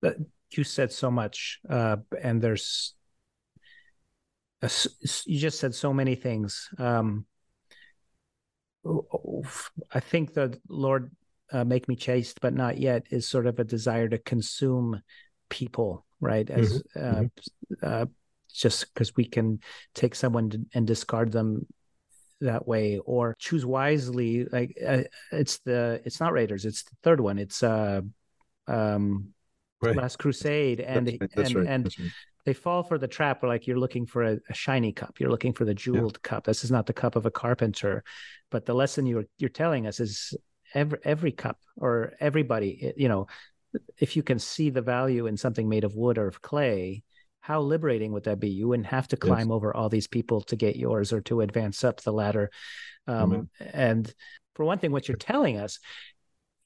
[0.00, 0.16] But
[0.50, 2.94] you said so much, uh, and there's
[4.62, 4.70] a,
[5.26, 6.68] you just said so many things.
[6.78, 7.26] Um,
[9.92, 11.10] I think the Lord
[11.52, 15.02] uh, make me chaste, but not yet is sort of a desire to consume
[15.48, 16.48] people right?
[16.48, 17.04] As mm-hmm.
[17.04, 17.74] Uh, mm-hmm.
[17.82, 18.06] uh,
[18.52, 19.60] just because we can
[19.94, 21.66] take someone and discard them
[22.40, 27.18] that way or choose wisely like uh, it's the it's not raiders it's the third
[27.18, 28.00] one it's uh
[28.68, 29.30] um
[29.82, 29.96] right.
[29.96, 31.30] last crusade and right.
[31.36, 31.66] And, right.
[31.66, 31.96] and
[32.46, 35.32] they fall for the trap where like you're looking for a, a shiny cup you're
[35.32, 36.28] looking for the jeweled yeah.
[36.28, 38.04] cup this is not the cup of a carpenter
[38.52, 40.32] but the lesson you're you're telling us is
[40.74, 43.26] every every cup or everybody you know
[43.98, 47.02] if you can see the value in something made of wood or of clay,
[47.40, 48.50] how liberating would that be?
[48.50, 49.54] You wouldn't have to climb yes.
[49.54, 52.50] over all these people to get yours or to advance up the ladder.
[53.06, 54.12] Um, And
[54.54, 55.78] for one thing, what you're telling us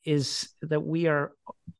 [0.05, 1.33] is that we are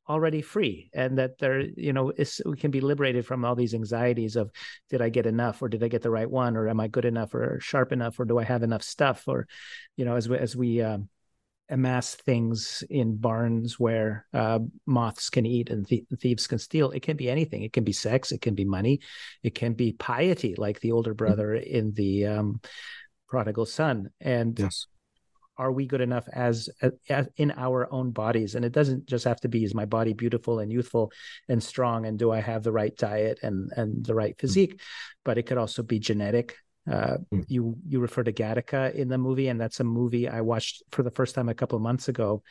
[0.07, 2.11] already free and that there you know
[2.45, 4.51] we can be liberated from all these anxieties of
[4.89, 7.05] did i get enough or did i get the right one or am i good
[7.05, 9.47] enough or sharp enough or do i have enough stuff or
[9.95, 11.07] you know as we as we um,
[11.69, 16.91] amass things in barns where uh, moths can eat and th- thieves can steal.
[16.91, 17.63] It can be anything.
[17.63, 18.31] It can be sex.
[18.31, 18.99] It can be money.
[19.43, 21.25] It can be piety, like the older mm-hmm.
[21.25, 22.61] brother in the um,
[23.27, 24.09] prodigal son.
[24.19, 24.87] And yes.
[25.57, 26.69] are we good enough as,
[27.09, 28.55] as, in our own bodies?
[28.55, 31.11] And it doesn't just have to be is my body beautiful and youthful
[31.47, 34.47] and strong, and do I have the right diet and and the right mm-hmm.
[34.47, 34.75] physique?
[34.75, 35.21] Mm-hmm.
[35.23, 36.57] But it could also be genetic.
[36.89, 37.45] Uh, mm.
[37.47, 41.03] You you refer to Gattaca in the movie, and that's a movie I watched for
[41.03, 42.43] the first time a couple of months ago.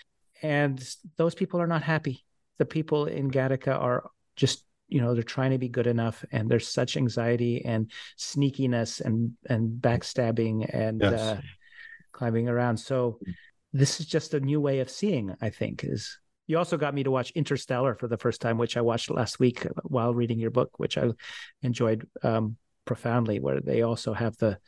[0.43, 0.83] And
[1.17, 2.25] those people are not happy.
[2.59, 6.51] The people in Gattaca are just you know they're trying to be good enough, and
[6.51, 11.21] there's such anxiety and sneakiness and and backstabbing and yes.
[11.21, 11.41] uh,
[12.13, 12.79] climbing around.
[12.79, 13.33] So hmm.
[13.73, 15.35] this is just a new way of seeing.
[15.43, 18.77] I think is you also got me to watch Interstellar for the first time, which
[18.77, 21.11] I watched last week while reading your book, which I
[21.63, 22.07] enjoyed.
[22.23, 24.59] Um, profoundly, where they also have the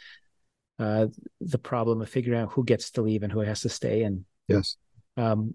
[0.78, 1.06] uh,
[1.40, 4.02] the problem of figuring out who gets to leave and who has to stay.
[4.02, 4.76] And yes,
[5.16, 5.54] um,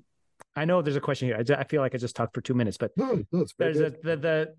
[0.55, 1.37] I know there's a question here.
[1.37, 3.93] I, I, feel like I just talked for two minutes, but no, no there's a,
[4.03, 4.55] the the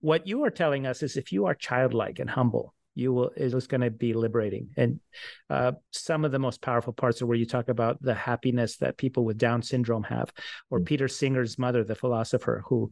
[0.00, 3.54] what you are telling us is if you are childlike and humble, you will it
[3.54, 4.70] is going to be liberating.
[4.76, 5.00] And
[5.48, 8.96] uh, some of the most powerful parts are where you talk about the happiness that
[8.96, 10.32] people with Down syndrome have,
[10.70, 10.86] or mm-hmm.
[10.86, 12.90] Peter Singer's mother, the philosopher, who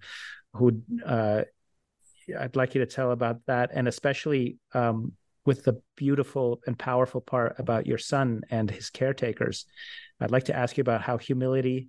[0.55, 1.43] who uh,
[2.39, 5.13] I'd like you to tell about that, and especially um,
[5.45, 9.67] with the beautiful and powerful part about your son and his caretakers.
[10.21, 11.89] I'd like to ask you about how humility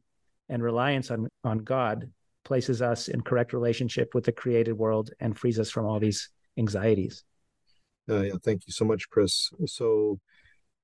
[0.50, 2.12] and reliance on on God
[2.44, 6.30] places us in correct relationship with the created world and frees us from all these
[6.58, 7.24] anxieties.
[8.10, 9.50] Uh, yeah, thank you so much, Chris.
[9.66, 10.20] So,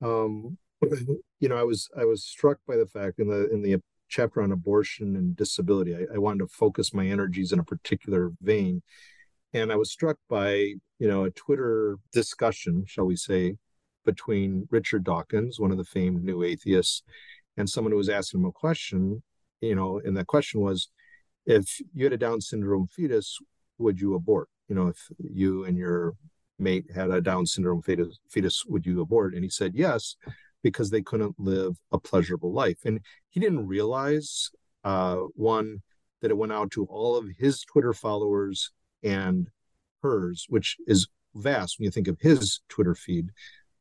[0.01, 0.57] um,
[1.39, 4.41] you know, I was I was struck by the fact in the in the chapter
[4.41, 5.95] on abortion and disability.
[5.95, 8.81] I, I wanted to focus my energies in a particular vein.
[9.53, 10.53] And I was struck by,
[10.99, 13.55] you know, a Twitter discussion, shall we say,
[14.05, 17.03] between Richard Dawkins, one of the famed new atheists,
[17.57, 19.23] and someone who was asking him a question,
[19.61, 20.89] you know, and that question was,
[21.45, 23.37] if you had a Down syndrome fetus,
[23.77, 24.49] would you abort?
[24.67, 26.13] You know, if you and your
[26.59, 29.33] mate had a Down syndrome fetus, fetus would you abort?
[29.33, 30.15] And he said yes,
[30.61, 32.79] because they couldn't live a pleasurable life.
[32.85, 34.51] And he didn't realize,
[34.83, 35.81] uh, one,
[36.21, 38.71] that it went out to all of his Twitter followers
[39.03, 39.47] and
[40.01, 43.29] hers, which is vast when you think of his Twitter feed.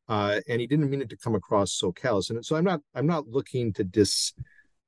[0.08, 2.30] Uh, and he didn't mean it to come across so callous.
[2.30, 4.32] And so I'm not I'm not looking to dis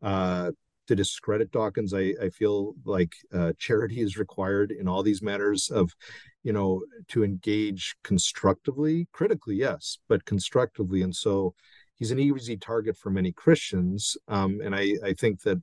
[0.02, 0.50] uh,
[0.86, 1.94] to discredit Dawkins.
[1.94, 5.92] I, I feel like uh, charity is required in all these matters of,
[6.42, 11.02] you know, to engage constructively, critically, yes, but constructively.
[11.02, 11.54] And so
[11.94, 14.16] he's an easy target for many Christians.
[14.26, 15.62] Um, and I, I think that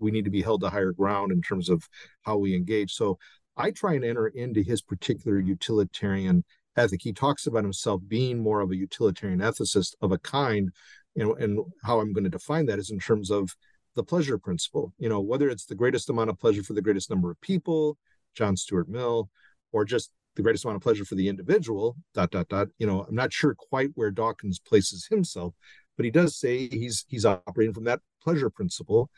[0.00, 1.88] we need to be held to higher ground in terms of
[2.22, 2.94] how we engage.
[2.94, 3.18] So
[3.56, 6.44] I try and enter into his particular utilitarian
[6.76, 7.00] ethic.
[7.02, 10.70] He talks about himself being more of a utilitarian ethicist of a kind.
[11.16, 13.50] And, and how I'm going to define that is in terms of
[13.96, 14.94] the pleasure principle.
[14.98, 17.98] You know, whether it's the greatest amount of pleasure for the greatest number of people,
[18.34, 19.28] John Stuart Mill,
[19.72, 22.68] or just the greatest amount of pleasure for the individual, dot, dot, dot.
[22.78, 25.54] You know, I'm not sure quite where Dawkins places himself,
[25.96, 29.10] but he does say he's he's operating from that pleasure principle.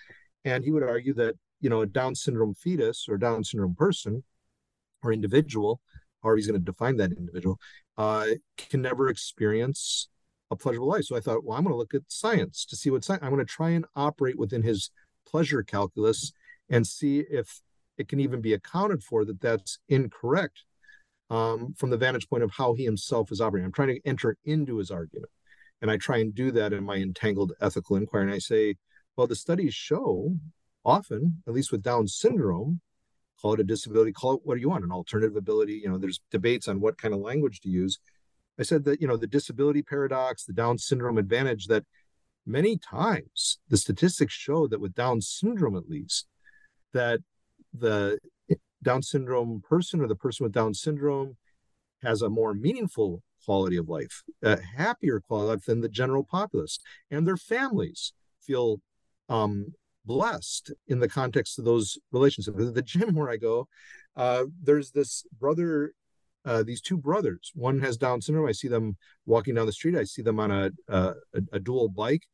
[0.44, 4.24] And he would argue that, you know, a Down syndrome fetus or Down syndrome person
[5.02, 5.80] or individual,
[6.22, 7.58] however he's going to define that individual,
[7.96, 10.08] uh, can never experience
[10.50, 11.04] a pleasurable life.
[11.04, 13.32] So I thought, well, I'm going to look at science to see what science, I'm
[13.32, 14.90] going to try and operate within his
[15.26, 16.32] pleasure calculus
[16.68, 17.62] and see if
[17.96, 20.64] it can even be accounted for that that's incorrect
[21.30, 23.66] um, from the vantage point of how he himself is operating.
[23.66, 25.30] I'm trying to enter into his argument.
[25.80, 28.24] And I try and do that in my entangled ethical inquiry.
[28.24, 28.76] And I say,
[29.16, 30.36] well, the studies show
[30.84, 32.80] often, at least with Down syndrome,
[33.40, 35.74] call it a disability, call it what do you want, an alternative ability.
[35.74, 37.98] You know, there's debates on what kind of language to use.
[38.58, 41.84] I said that, you know, the disability paradox, the Down syndrome advantage, that
[42.46, 46.26] many times the statistics show that with Down syndrome, at least,
[46.92, 47.20] that
[47.72, 48.18] the
[48.82, 51.36] Down syndrome person or the person with Down syndrome
[52.02, 56.24] has a more meaningful quality of life, a happier quality of life than the general
[56.24, 56.78] populace.
[57.10, 58.80] And their families feel
[59.28, 62.58] um, blessed in the context of those relationships.
[62.60, 63.68] At the gym where I go,
[64.16, 65.92] uh, there's this brother,
[66.44, 67.52] uh, these two brothers.
[67.54, 68.48] One has Down syndrome.
[68.48, 69.96] I see them walking down the street.
[69.96, 71.14] I see them on a, a,
[71.52, 72.24] a dual bike.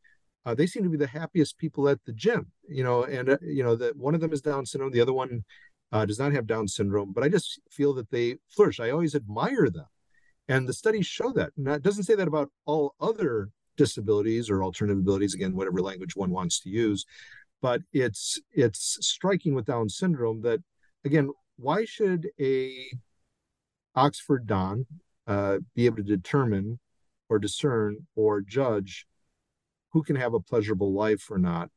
[0.46, 3.36] Uh, they seem to be the happiest people at the gym, you know, and, uh,
[3.42, 4.92] you know, that one of them is Down syndrome.
[4.92, 5.44] The other one
[5.92, 8.80] uh, does not have Down syndrome, but I just feel that they flourish.
[8.80, 9.86] I always admire them.
[10.48, 11.50] And the studies show that.
[11.58, 16.16] Now, it doesn't say that about all other disabilities or alternative abilities, again, whatever language
[16.16, 17.04] one wants to use.
[17.60, 20.60] But it's it's striking with Down syndrome that,
[21.04, 22.72] again, why should a
[23.94, 24.86] Oxford Don
[25.26, 26.78] uh, be able to determine
[27.28, 29.06] or discern or judge
[29.92, 31.70] who can have a pleasurable life or not?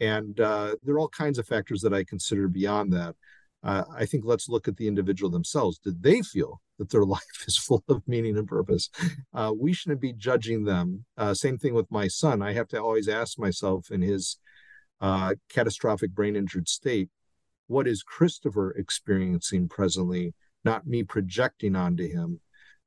[0.00, 3.14] And uh, there are all kinds of factors that I consider beyond that
[3.62, 5.78] uh, I think let's look at the individual themselves.
[5.78, 8.88] Did they feel that their life is full of meaning and purpose?
[9.34, 11.04] Uh, we shouldn't be judging them.
[11.16, 12.42] Uh, same thing with my son.
[12.42, 14.38] I have to always ask myself in his
[15.00, 17.08] uh, catastrophic brain injured state,
[17.66, 20.34] what is Christopher experiencing presently,
[20.64, 22.40] not me projecting onto him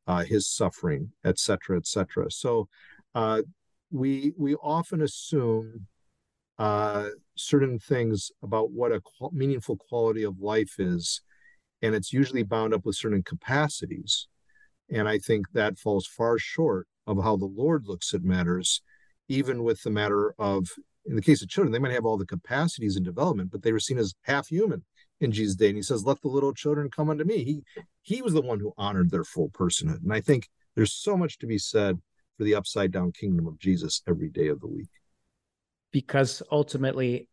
[0.07, 2.29] uh, his suffering, et cetera, et cetera.
[2.29, 2.67] So
[3.15, 3.41] uh,
[3.91, 5.87] we we often assume
[6.59, 11.21] uh, certain things about what a meaningful quality of life is,
[11.81, 14.27] and it's usually bound up with certain capacities.
[14.89, 18.81] And I think that falls far short of how the Lord looks at matters,
[19.29, 20.67] even with the matter of,
[21.05, 23.71] in the case of children, they might have all the capacities and development, but they
[23.71, 24.83] were seen as half human
[25.19, 25.67] in Jesus' day.
[25.67, 27.43] And he says, Let the little children come unto me.
[27.43, 27.63] He
[28.01, 30.03] he was the one who honored their full personhood.
[30.03, 31.99] And I think there's so much to be said
[32.37, 34.89] for the upside down kingdom of Jesus every day of the week
[35.93, 37.29] because ultimately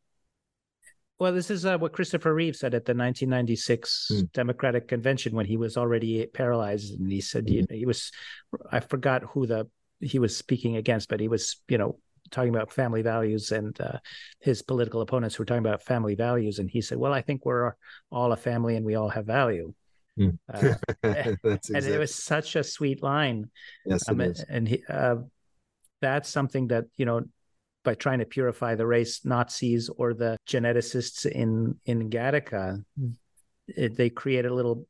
[1.19, 4.33] well this is uh, what christopher reeve said at the 1996 mm.
[4.33, 8.13] democratic convention when he was already paralyzed and he said he, he was
[8.71, 9.67] i forgot who the
[10.01, 11.99] he was speaking against but he was you know
[12.31, 13.99] talking about family values and uh,
[14.41, 17.75] his political opponents were talking about family values and he said well i think we're
[18.11, 19.73] all a family and we all have value
[20.19, 20.37] mm.
[20.53, 21.93] uh, and exactly.
[21.93, 23.51] it was such a sweet line
[23.87, 25.17] yes um, and he uh,
[26.01, 27.23] that's something that you know
[27.85, 32.85] by trying to purify the race Nazis or the geneticists in in Gattaca,
[33.69, 34.87] it, they create a little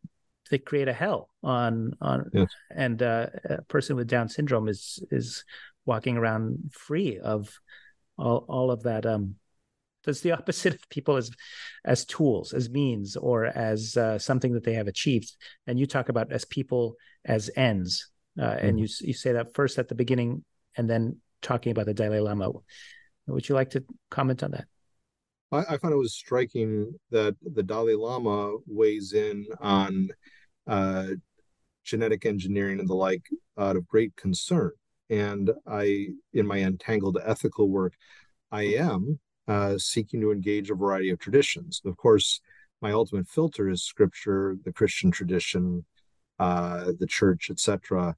[0.51, 2.49] they create a hell on on yes.
[2.74, 5.45] and uh, a person with Down syndrome is is
[5.87, 7.59] walking around free of
[8.18, 9.37] all all of that um
[10.05, 11.31] Does the opposite of people as
[11.85, 15.37] as tools, as means, or as uh, something that they have achieved?
[15.66, 18.66] And you talk about as people as ends, uh, mm-hmm.
[18.66, 20.45] and you you say that first at the beginning,
[20.76, 22.51] and then talking about the Dalai Lama.
[23.26, 24.66] Would you like to comment on that?
[25.53, 30.09] I, I found it was striking that the Dalai Lama weighs in on
[30.66, 31.09] uh,
[31.85, 33.28] genetic engineering and the like
[33.59, 34.72] out of great concern.
[35.11, 37.94] And I, in my entangled ethical work,
[38.50, 41.82] I am uh, seeking to engage a variety of traditions.
[41.84, 42.40] Of course,
[42.80, 45.84] my ultimate filter is scripture, the Christian tradition,
[46.38, 48.16] uh, the church, etc.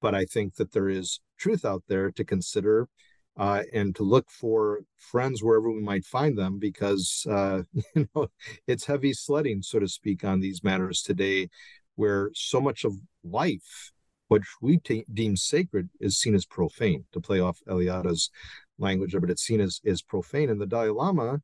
[0.00, 2.88] But I think that there is truth out there to consider
[3.36, 7.62] uh, and to look for friends wherever we might find them because uh,
[7.94, 8.28] you know
[8.66, 11.48] it's heavy sledding, so to speak, on these matters today,
[11.94, 12.92] where so much of
[13.24, 13.91] life,
[14.32, 14.80] which we
[15.12, 17.04] deem sacred, is seen as profane.
[17.12, 18.30] To play off Eliade's
[18.78, 20.50] language, but it's seen as as profane.
[20.50, 21.40] And the Dalai Lama,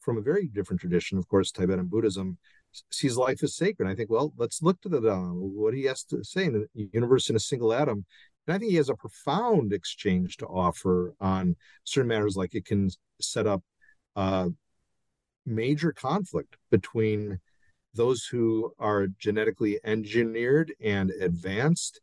[0.00, 2.38] from a very different tradition, of course, Tibetan Buddhism,
[2.90, 3.88] sees life as sacred.
[3.88, 6.52] I think, well, let's look to the Dalai Lama, what he has to say in
[6.52, 8.04] the universe in a single atom
[8.46, 11.54] and I think he has a profound exchange to offer on
[11.84, 13.62] certain matters, like it can set up
[14.16, 14.48] uh,
[15.46, 17.38] major conflict between
[17.94, 22.00] those who are genetically engineered and advanced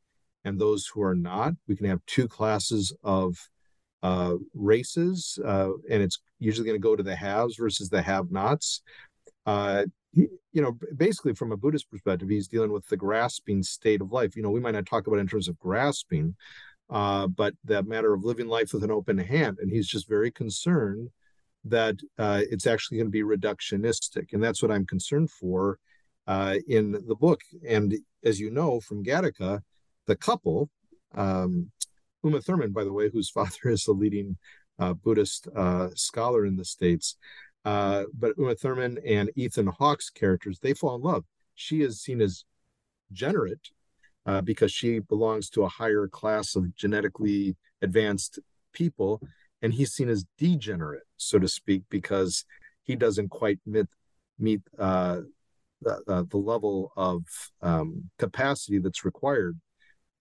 [0.47, 1.53] and those who are not.
[1.67, 3.37] We can have two classes of
[4.01, 8.31] uh, races, uh, and it's usually going to go to the haves versus the have
[8.31, 8.81] nots.
[9.45, 9.83] Uh,
[10.13, 14.35] you know, basically from a Buddhist perspective, he's dealing with the grasping state of life.
[14.35, 16.35] You know, we might not talk about in terms of grasping,
[16.89, 19.57] uh, but that matter of living life with an open hand.
[19.61, 21.09] And he's just very concerned
[21.65, 24.33] that uh, it's actually going to be reductionistic.
[24.33, 25.77] And that's what I'm concerned for
[26.25, 27.41] uh, in the book.
[27.67, 29.61] And as you know from Gattaca,
[30.07, 30.69] the couple,
[31.15, 31.71] um,
[32.23, 34.37] Uma Thurman, by the way, whose father is a leading
[34.79, 37.17] uh, Buddhist uh, scholar in the States,
[37.65, 41.25] uh, but Uma Thurman and Ethan Hawke's characters, they fall in love.
[41.55, 42.45] She is seen as
[43.11, 43.71] generate
[44.25, 48.39] uh, because she belongs to a higher class of genetically advanced
[48.73, 49.21] people,
[49.61, 52.45] and he's seen as degenerate, so to speak, because
[52.83, 53.87] he doesn't quite meet
[54.39, 55.21] meet uh,
[55.81, 57.23] the, uh, the level of
[57.61, 59.59] um, capacity that's required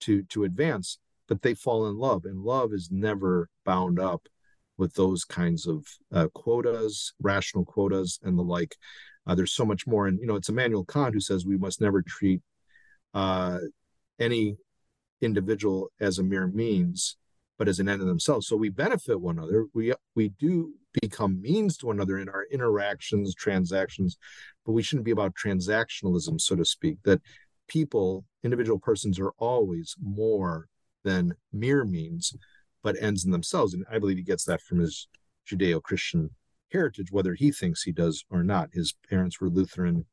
[0.01, 0.99] to to advance.
[1.27, 4.27] But they fall in love, and love is never bound up
[4.77, 8.75] with those kinds of uh, quotas, rational quotas, and the like.
[9.25, 11.81] Uh, there's so much more, and you know, it's Immanuel Kant who says we must
[11.81, 12.41] never treat
[13.13, 13.57] uh,
[14.19, 14.57] any
[15.21, 17.17] individual as a mere means,
[17.57, 18.47] but as an end in themselves.
[18.47, 19.65] So we benefit one another.
[19.73, 24.17] We we do become means to one another in our interactions, transactions,
[24.65, 26.97] but we shouldn't be about transactionalism, so to speak.
[27.03, 27.21] That
[27.67, 30.67] people, individual persons, are always more
[31.03, 32.35] than mere means
[32.83, 33.73] but ends in themselves.
[33.73, 35.07] And I believe he gets that from his
[35.49, 36.29] Judeo Christian
[36.71, 38.69] heritage, whether he thinks he does or not.
[38.73, 40.05] His parents were Lutheran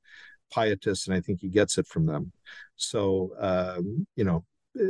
[0.52, 2.32] pietists, and I think he gets it from them.
[2.76, 4.44] So, um, you know,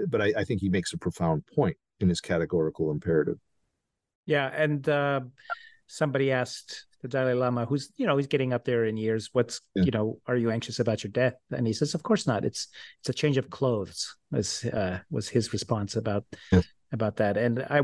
[0.09, 3.39] but I, I, think he makes a profound point in his categorical imperative.
[4.27, 4.51] Yeah.
[4.55, 5.21] And uh,
[5.87, 9.61] somebody asked the Dalai Lama, who's, you know, he's getting up there in years, what's,
[9.75, 9.85] yeah.
[9.85, 11.35] you know, are you anxious about your death?
[11.53, 12.45] And he says, of course not.
[12.45, 12.67] It's,
[13.01, 16.63] it's a change of clothes, was, uh, was his response about yeah
[16.95, 17.37] about that.
[17.37, 17.83] And I,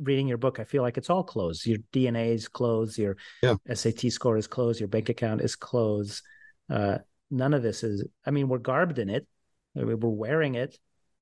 [0.00, 1.64] reading your book, I feel like it's all clothes.
[1.64, 2.98] Your DNA is clothes.
[2.98, 3.54] Your yeah.
[3.72, 4.80] SAT score is clothes.
[4.80, 6.22] Your bank account is clothes.
[6.68, 6.98] Uh,
[7.30, 8.04] none of this is.
[8.24, 9.28] I mean, we're garbed in it.
[9.76, 10.76] We're wearing it.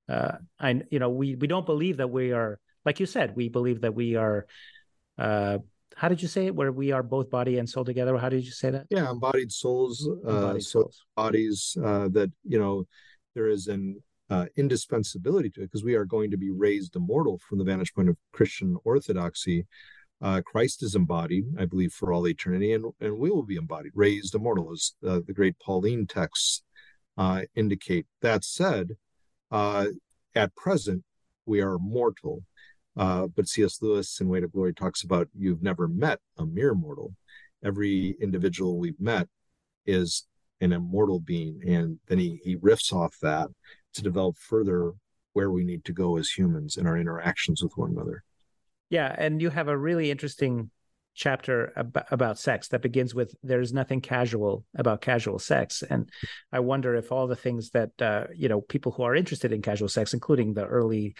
[0.09, 2.59] Uh, I, you know, we we don't believe that we are.
[2.87, 4.47] Like you said, we believe that we are.
[5.19, 5.59] Uh,
[5.97, 6.55] how did you say it?
[6.55, 8.17] Where we are both body and soul together?
[8.17, 8.87] How did you say that?
[8.91, 11.05] Yeah, embodied souls, uh, embodied souls.
[11.17, 11.77] bodies.
[11.83, 12.87] Uh, that you know,
[13.35, 17.39] there is an uh, indispensability to it because we are going to be raised immortal
[17.49, 19.67] from the vantage point of Christian orthodoxy.
[20.23, 23.93] Uh, Christ is embodied, I believe, for all eternity, and, and we will be embodied,
[23.95, 26.63] raised immortal, as uh, the great Pauline texts
[27.19, 28.07] uh, indicate.
[28.23, 28.93] That said,
[29.51, 29.89] uh,
[30.35, 31.05] at present,
[31.47, 32.43] we are mortal.
[32.97, 33.83] Uh, but C.S.
[33.83, 37.15] Lewis in Weight of Glory talks about you've never met a mere mortal.
[37.65, 39.29] Every individual we've met
[39.87, 40.27] is
[40.61, 41.61] an immortal being.
[41.67, 43.49] And then he, he riffs off that
[43.95, 44.93] to develop further
[45.33, 48.23] where we need to go as humans in our interactions with one another.
[48.91, 50.71] Yeah, and you have a really interesting
[51.15, 56.11] chapter ab- about sex that begins with there's nothing casual about casual sex and
[56.53, 59.63] i wonder if all the things that uh, you know people who are interested in
[59.63, 61.15] casual sex including the early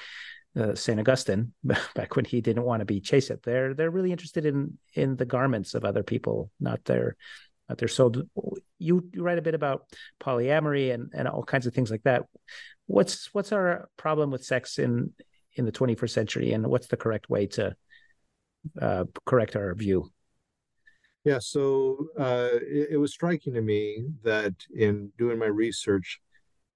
[0.57, 1.53] uh, Saint Augustine,
[1.95, 5.25] back when he didn't want to be chaste, they're they're really interested in in the
[5.25, 7.17] garments of other people, not their
[7.69, 8.15] not their soul
[8.79, 9.87] you you write a bit about
[10.21, 12.25] polyamory and and all kinds of things like that.
[12.87, 15.13] What's what's our problem with sex in
[15.57, 17.77] in the 21st century, and what's the correct way to
[18.81, 20.11] uh, correct our view?
[21.25, 26.21] Yeah, so uh, it, it, was striking to me that in doing my research,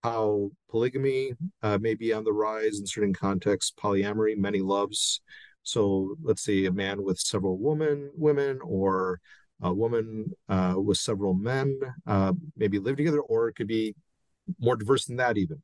[0.03, 1.33] how polygamy
[1.63, 5.21] uh, may be on the rise in certain contexts, polyamory, many loves.
[5.63, 9.21] So let's say a man with several women, women, or
[9.61, 13.95] a woman uh, with several men, uh, maybe live together, or it could be
[14.61, 15.63] more diverse than that even.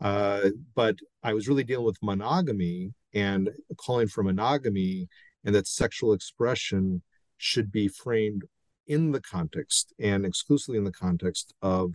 [0.00, 5.08] Uh, but I was really dealing with monogamy and calling for monogamy
[5.44, 7.02] and that sexual expression
[7.36, 8.44] should be framed
[8.86, 11.94] in the context and exclusively in the context of,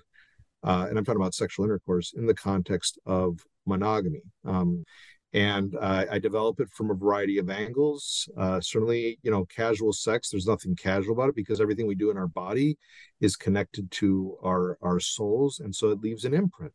[0.64, 4.22] uh, and I'm talking about sexual intercourse, in the context of monogamy.
[4.46, 4.84] Um,
[5.32, 8.28] and uh, I develop it from a variety of angles.
[8.36, 10.30] Uh, certainly, you know, casual sex.
[10.30, 12.78] There's nothing casual about it because everything we do in our body
[13.22, 16.74] is connected to our our souls, and so it leaves an imprint.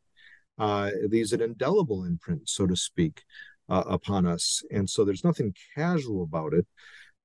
[0.57, 3.25] Uh, it leaves an indelible imprint, so to speak,
[3.69, 4.63] uh, upon us.
[4.71, 6.67] And so there's nothing casual about it.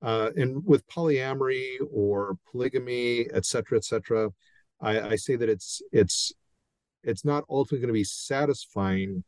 [0.01, 4.31] Uh, and with polyamory or polygamy, et cetera, et cetera,
[4.81, 6.33] I, I say that it's it's
[7.03, 9.23] it's not ultimately going to be satisfying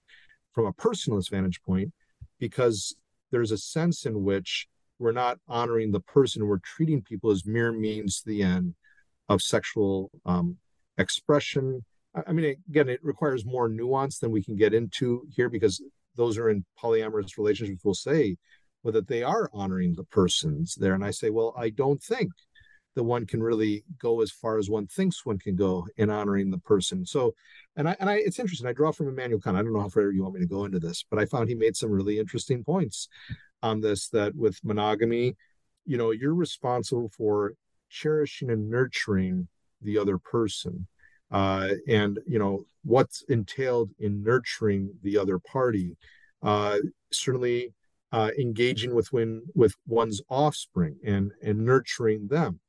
[0.54, 1.92] from a personalist vantage point
[2.40, 2.96] because
[3.32, 4.68] there's a sense in which
[5.00, 8.76] we're not honoring the person we're treating people as mere means to the end
[9.30, 10.58] of sexual um,
[10.98, 11.84] expression
[12.28, 15.82] i mean again it requires more nuance than we can get into here because
[16.18, 18.36] those are in polyamorous relationships will say
[18.84, 20.94] but that they are honoring the persons there.
[20.94, 22.32] And I say, well, I don't think
[22.96, 26.52] that one can really go as far as one thinks one can go in honoring
[26.52, 27.06] the person.
[27.06, 27.36] So,
[27.76, 28.68] and I and I, it's interesting.
[28.68, 29.58] I draw from Immanuel Kant.
[29.58, 31.50] I don't know how far you want me to go into this, but I found
[31.50, 33.08] he made some really interesting points
[33.64, 34.10] on this.
[34.10, 35.36] That with monogamy,
[35.86, 37.54] you know, you're responsible for
[37.90, 39.48] cherishing and nurturing
[39.82, 40.88] the other person,
[41.32, 45.96] uh, and you know what's entailed in nurturing the other party.
[46.44, 46.78] Uh,
[47.12, 47.74] certainly,
[48.12, 52.60] uh, engaging with when with one's offspring and and nurturing them.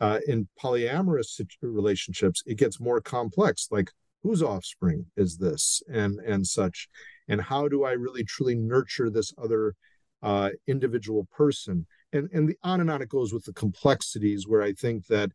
[0.00, 3.66] Uh, in polyamorous relationships, it gets more complex.
[3.72, 3.90] Like
[4.22, 6.88] whose offspring is this, and and such,
[7.28, 9.74] and how do I really truly nurture this other
[10.22, 11.86] uh, individual person?
[12.12, 14.46] And and the on and on it goes with the complexities.
[14.48, 15.30] Where I think that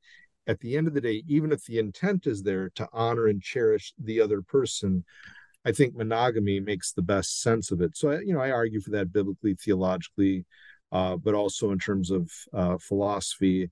[0.47, 3.41] at the end of the day, even if the intent is there to honor and
[3.41, 5.03] cherish the other person,
[5.65, 7.95] I think monogamy makes the best sense of it.
[7.95, 10.45] So, you know, I argue for that biblically, theologically,
[10.91, 13.71] uh, but also in terms of uh, philosophy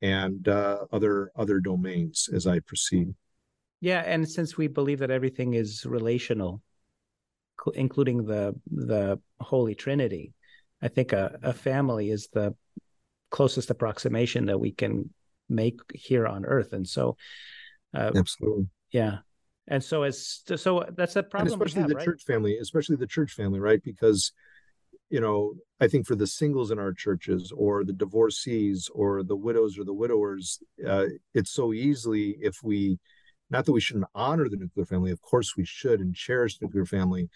[0.00, 3.14] and uh, other other domains as I proceed.
[3.82, 6.62] Yeah, and since we believe that everything is relational,
[7.74, 10.34] including the the Holy Trinity,
[10.80, 12.54] I think a, a family is the
[13.30, 15.10] closest approximation that we can
[15.48, 17.16] make here on Earth, and so
[17.92, 19.18] uh, absolutely, yeah.
[19.66, 22.04] And so as so that's a problem and especially have, the right?
[22.04, 23.82] church family especially the church family right?
[23.82, 24.32] Because
[25.10, 29.36] you know i think for the singles in our churches or the divorcees or the
[29.36, 30.58] widows or the widowers
[30.88, 32.98] uh, it's so easily if we
[33.52, 36.66] not that we shouldn't honor the nuclear family of course we should and cherish the
[36.66, 37.28] nuclear family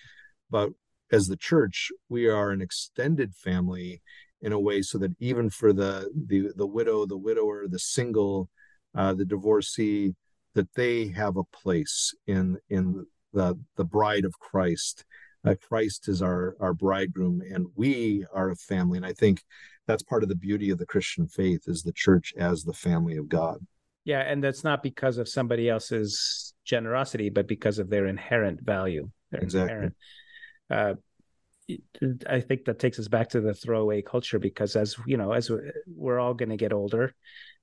[0.51, 0.71] but
[1.13, 4.03] as the church we are an extended family
[4.43, 8.49] in a way so that even for the the the widow the widower the single
[8.95, 10.15] uh, the divorcee
[10.55, 15.05] that they have a place in in the the bride of Christ.
[15.45, 18.97] Uh, Christ is our our bridegroom, and we are a family.
[18.97, 19.43] And I think
[19.87, 23.17] that's part of the beauty of the Christian faith is the church as the family
[23.17, 23.59] of God.
[24.07, 29.11] Yeah, and that's not because of somebody else's generosity, but because of their inherent value.
[29.33, 29.73] Their exactly.
[29.73, 29.95] Inherent,
[30.71, 30.95] uh,
[32.31, 35.51] I think that takes us back to the throwaway culture because as you know, as
[35.89, 37.17] we're all going to get older,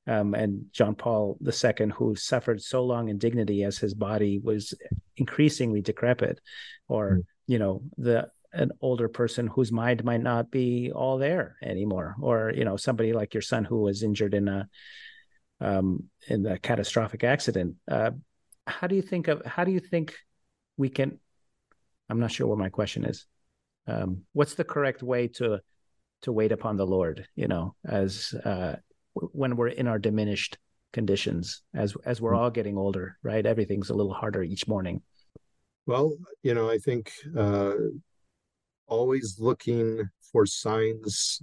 [0.05, 4.73] um, and John Paul II, who suffered so long in dignity as his body was
[5.15, 6.41] increasingly decrepit,
[6.89, 7.21] or mm.
[7.47, 12.51] you know the an older person whose mind might not be all there anymore, or
[12.53, 14.67] you know somebody like your son who was injured in a
[15.63, 17.75] um, in a catastrophic accident.
[17.89, 18.11] Uh,
[18.67, 20.15] how do you think of how do you think
[20.77, 21.19] we can?
[22.09, 23.25] I'm not sure what my question is.
[23.87, 25.59] Um, what's the correct way to
[26.23, 27.27] to wait upon the Lord?
[27.35, 28.75] You know, as uh,
[29.13, 30.57] when we're in our diminished
[30.93, 35.01] conditions as as we're all getting older right everything's a little harder each morning
[35.87, 37.73] well you know i think uh
[38.87, 41.41] always looking for signs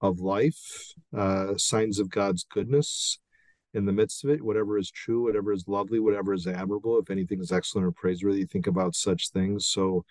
[0.00, 3.18] of life uh signs of god's goodness
[3.74, 7.10] in the midst of it whatever is true whatever is lovely whatever is admirable if
[7.10, 10.04] anything is excellent or praiseworthy think about such things so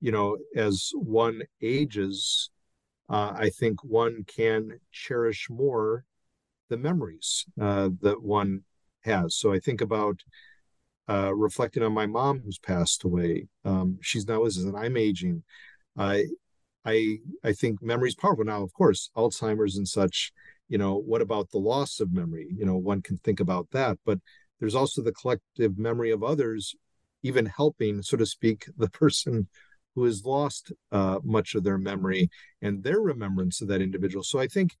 [0.00, 2.50] you know as one ages
[3.10, 6.04] uh, i think one can cherish more
[6.68, 8.62] the memories uh, that one
[9.04, 9.36] has.
[9.36, 10.20] So I think about
[11.08, 13.46] uh, reflecting on my mom who's passed away.
[13.64, 15.42] Um, she's now is and I'm aging.
[15.96, 16.24] I
[16.84, 18.62] I I think memory is powerful now.
[18.62, 20.32] Of course, Alzheimer's and such
[20.68, 22.48] you know what about the loss of memory?
[22.56, 24.18] You know one can think about that but
[24.60, 26.74] there's also the collective memory of others
[27.22, 29.48] even helping so to speak the person
[29.94, 32.28] who has lost uh, much of their memory
[32.62, 34.24] and their remembrance of that individual.
[34.24, 34.72] So i think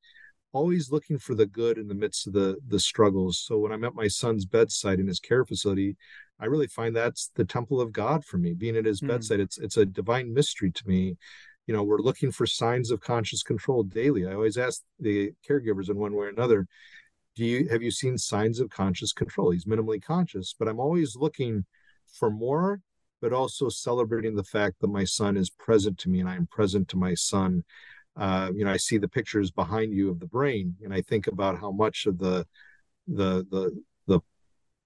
[0.52, 3.42] always looking for the good in the midst of the the struggles.
[3.44, 5.96] So when i'm at my son's bedside in his care facility
[6.40, 8.54] i really find that's the temple of god for me.
[8.54, 9.08] Being at his mm.
[9.08, 11.16] bedside it's it's a divine mystery to me
[11.66, 14.26] you know we're looking for signs of conscious control daily.
[14.26, 16.66] I always ask the caregivers in one way or another
[17.36, 19.50] do you have you seen signs of conscious control?
[19.50, 21.64] He's minimally conscious but i'm always looking
[22.18, 22.80] for more
[23.20, 26.46] but also celebrating the fact that my son is present to me and i am
[26.46, 27.64] present to my son.
[28.16, 31.26] Uh, you know i see the pictures behind you of the brain and i think
[31.26, 32.46] about how much of the
[33.08, 34.20] the the the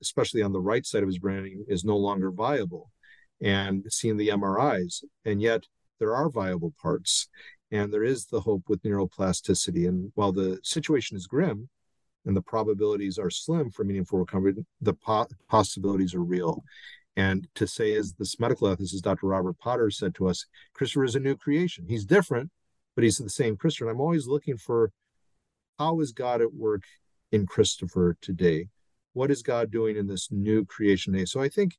[0.01, 2.91] especially on the right side of his brain is no longer viable
[3.43, 5.62] and seeing the mris and yet
[5.99, 7.28] there are viable parts
[7.70, 9.88] and there is the hope with neuroplasticity.
[9.88, 11.68] And while the situation is grim
[12.24, 16.62] and the probabilities are slim for meaningful recovery, the po- possibilities are real.
[17.16, 19.26] And to say, as this medical ethicist, Dr.
[19.26, 21.84] Robert Potter said to us, Christopher is a new creation.
[21.88, 22.51] He's different,
[22.94, 23.90] but he's the same Christopher.
[23.90, 24.92] And I'm always looking for
[25.78, 26.84] how is God at work
[27.32, 28.68] in Christopher today?
[29.12, 31.24] What is God doing in this new creation day?
[31.24, 31.76] So I think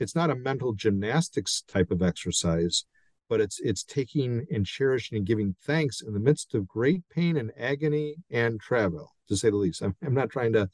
[0.00, 2.84] it's not a mental gymnastics type of exercise,
[3.28, 7.36] but it's it's taking and cherishing and giving thanks in the midst of great pain
[7.36, 9.82] and agony and travel to say the least.
[9.82, 10.68] I'm, I'm not trying to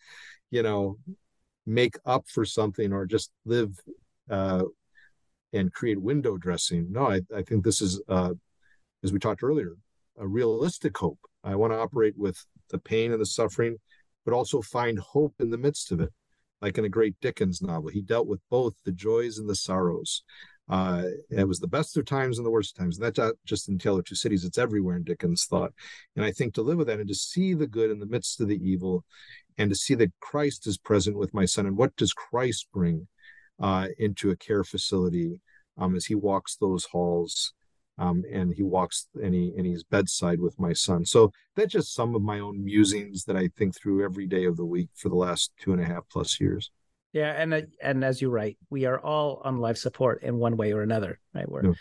[0.50, 0.96] you know
[1.66, 3.78] make up for something or just live
[4.30, 4.64] uh,
[5.52, 6.90] and create window dressing.
[6.90, 8.34] No i, I think this is uh,
[9.02, 9.74] as we talked earlier
[10.16, 11.18] a realistic hope.
[11.42, 12.38] I want to operate with
[12.70, 13.76] the pain and the suffering
[14.24, 16.10] but also find hope in the midst of it
[16.62, 17.90] like in a great dickens novel.
[17.90, 20.22] He dealt with both the joys and the sorrows
[20.68, 22.96] uh, it was the best of times and the worst of times.
[22.96, 25.72] And that's not just in Tale of Two Cities, it's everywhere in Dickens' thought.
[26.16, 28.40] And I think to live with that and to see the good in the midst
[28.40, 29.04] of the evil
[29.58, 33.06] and to see that Christ is present with my son and what does Christ bring
[33.60, 35.40] uh, into a care facility
[35.78, 37.52] um, as he walks those halls
[37.98, 41.04] um, and he walks and, he, and he's bedside with my son.
[41.04, 44.56] So that's just some of my own musings that I think through every day of
[44.56, 46.70] the week for the last two and a half plus years.
[47.14, 50.72] Yeah, and and as you write, we are all on life support in one way
[50.72, 51.48] or another, right?
[51.48, 51.72] We're yeah.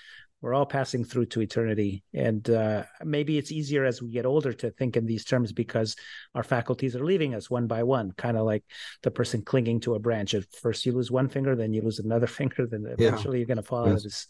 [0.41, 4.53] we're all passing through to eternity, and uh, maybe it's easier as we get older
[4.53, 5.95] to think in these terms because
[6.35, 8.63] our faculties are leaving us one by one, kind of like
[9.01, 10.35] the person clinging to a branch.
[10.35, 13.39] At first, you lose one finger, then you lose another finger, then eventually yeah.
[13.39, 13.91] you're going to fall yes.
[13.91, 14.27] out of this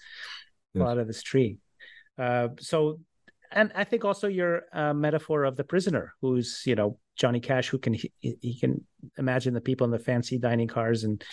[0.74, 0.82] yes.
[0.82, 1.58] fall out of this tree.
[2.18, 3.02] Uh, so
[3.54, 7.70] and I think also your uh, metaphor of the prisoner, who's you know Johnny Cash,
[7.70, 8.86] who can he, he, can
[9.18, 11.24] imagine the people in the fancy dining cars and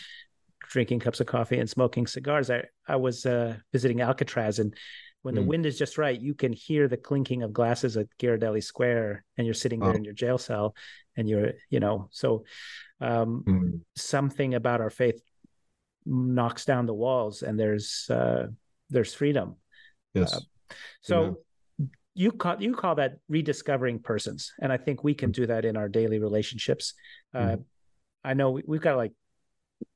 [0.69, 2.51] drinking cups of coffee and smoking cigars.
[2.51, 4.75] I I was uh, visiting Alcatraz, and
[5.23, 5.47] when the mm.
[5.47, 9.47] wind is just right, you can hear the clinking of glasses at Ghirardelli Square, and
[9.47, 9.97] you're sitting there oh.
[9.97, 10.75] in your jail cell,
[11.17, 12.45] and you're you know so
[13.01, 13.81] um, mm.
[13.97, 15.21] something about our faith
[16.07, 18.47] knocks down the walls, and there's uh,
[18.89, 19.57] there's freedom.
[20.15, 20.35] Yes.
[20.35, 20.41] Uh,
[21.03, 21.39] so
[22.15, 25.77] you call you call that rediscovering persons and i think we can do that in
[25.77, 26.95] our daily relationships
[27.35, 27.63] uh, mm-hmm.
[28.25, 29.13] i know we, have got like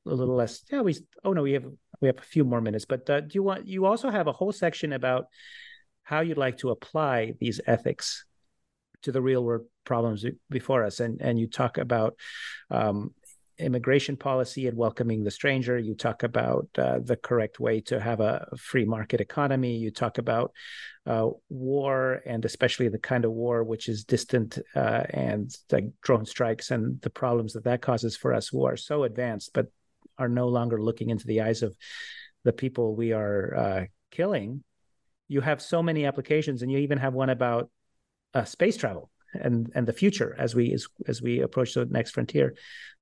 [0.07, 1.65] a little less yeah we oh no we have
[2.01, 4.31] we have a few more minutes but uh, do you want you also have a
[4.31, 5.27] whole section about
[6.03, 8.25] how you'd like to apply these ethics
[9.01, 12.15] to the real world problems before us and and you talk about
[12.71, 13.13] um,
[13.57, 15.77] immigration policy and welcoming the stranger.
[15.77, 19.77] You talk about uh, the correct way to have a free market economy.
[19.77, 20.51] You talk about
[21.05, 26.25] uh, war and especially the kind of war which is distant uh, and like drone
[26.25, 29.67] strikes and the problems that that causes for us who are so advanced but
[30.17, 31.75] are no longer looking into the eyes of
[32.43, 34.63] the people we are uh, killing.
[35.27, 37.69] You have so many applications, and you even have one about
[38.33, 42.11] uh, space travel and and the future as we as, as we approach the next
[42.11, 42.55] frontier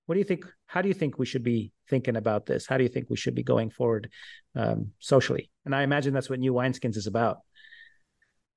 [0.05, 2.67] what do you think how do you think we should be thinking about this?
[2.67, 4.09] How do you think we should be going forward
[4.55, 5.49] um, socially?
[5.65, 7.37] And i imagine that's what new wineskins is about.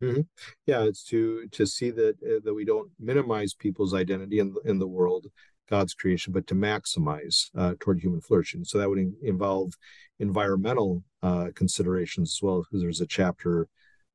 [0.03, 0.21] Mm-hmm.
[0.67, 4.79] yeah it's to to see that uh, that we don't minimize people's identity in, in
[4.79, 5.27] the world
[5.71, 8.63] god's creation but to maximize uh, toward human flourishing.
[8.63, 9.73] So that would in, involve
[10.19, 13.69] environmental uh, considerations as well because there's a chapter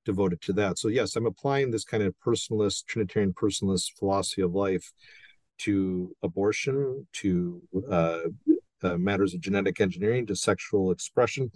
[0.05, 0.77] devoted to that.
[0.77, 4.93] So yes i'm applying this kind of personalist trinitarian personalist philosophy of life
[5.63, 8.19] to abortion, to uh,
[8.83, 11.51] uh, matters of genetic engineering, to sexual expression,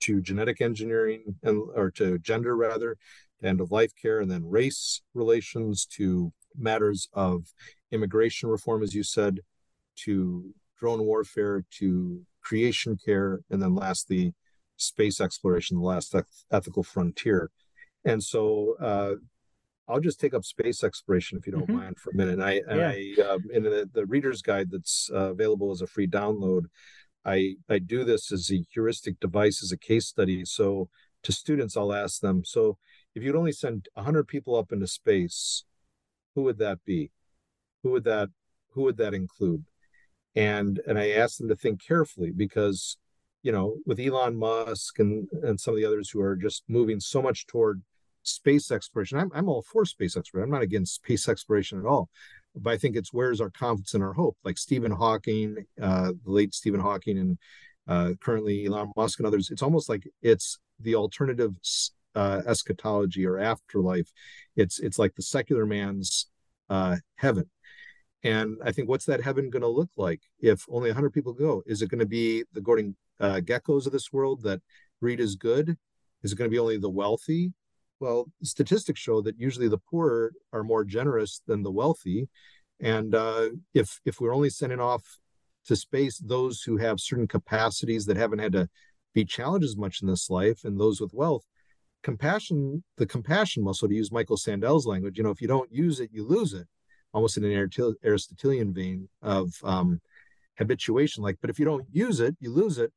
[0.00, 2.96] to genetic engineering, and or to gender rather,
[3.42, 7.52] end of life care, and then race relations, to matters of
[7.90, 9.40] immigration reform, as you said,
[9.96, 14.34] to drone warfare, to creation care, and then lastly,
[14.76, 17.50] space exploration, the last eth- ethical frontier.
[18.04, 19.14] And so uh,
[19.88, 21.76] I'll just take up space exploration if you don't mm-hmm.
[21.76, 22.34] mind for a minute.
[22.34, 23.26] And I, and yeah.
[23.26, 26.64] I um, in the, the reader's guide that's uh, available as a free download,
[27.24, 30.44] I I do this as a heuristic device as a case study.
[30.44, 30.88] So
[31.24, 32.44] to students, I'll ask them.
[32.44, 32.78] So
[33.14, 35.64] if you'd only send 100 people up into space,
[36.34, 37.10] who would that be?
[37.82, 38.30] Who would that
[38.70, 39.64] who would that include?
[40.34, 42.96] And and I ask them to think carefully because
[43.42, 47.00] you know with Elon Musk and and some of the others who are just moving
[47.00, 47.82] so much toward
[48.22, 49.18] space exploration.
[49.18, 50.48] I'm I'm all for space exploration.
[50.52, 52.08] I'm not against space exploration at all.
[52.54, 54.36] But I think it's where's our confidence and our hope.
[54.44, 57.38] Like Stephen Hawking, uh, the late Stephen Hawking, and
[57.88, 59.50] uh, currently Elon Musk and others.
[59.50, 61.56] It's almost like it's the alternative
[62.14, 64.10] uh, eschatology or afterlife.
[64.56, 66.26] It's it's like the secular man's
[66.68, 67.48] uh, heaven.
[68.24, 71.62] And I think what's that heaven going to look like if only 100 people go?
[71.66, 74.60] Is it going to be the Gordon uh, Gekkos of this world that
[75.00, 75.76] greed is good?
[76.22, 77.52] Is it going to be only the wealthy?
[78.02, 82.28] Well, statistics show that usually the poor are more generous than the wealthy.
[82.80, 85.04] And uh, if if we're only sending off
[85.66, 88.68] to space those who have certain capacities that haven't had to
[89.14, 91.44] be challenged as much in this life, and those with wealth,
[92.02, 96.00] compassion, the compassion muscle, to use Michael Sandel's language, you know, if you don't use
[96.00, 96.66] it, you lose it,
[97.14, 97.70] almost in an
[98.04, 100.00] Aristotelian vein of um,
[100.58, 101.22] habituation.
[101.22, 102.92] Like, but if you don't use it, you lose it.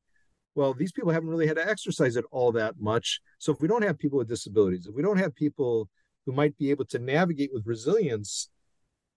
[0.55, 3.19] Well, these people haven't really had to exercise it all that much.
[3.39, 5.89] So if we don't have people with disabilities, if we don't have people
[6.25, 8.49] who might be able to navigate with resilience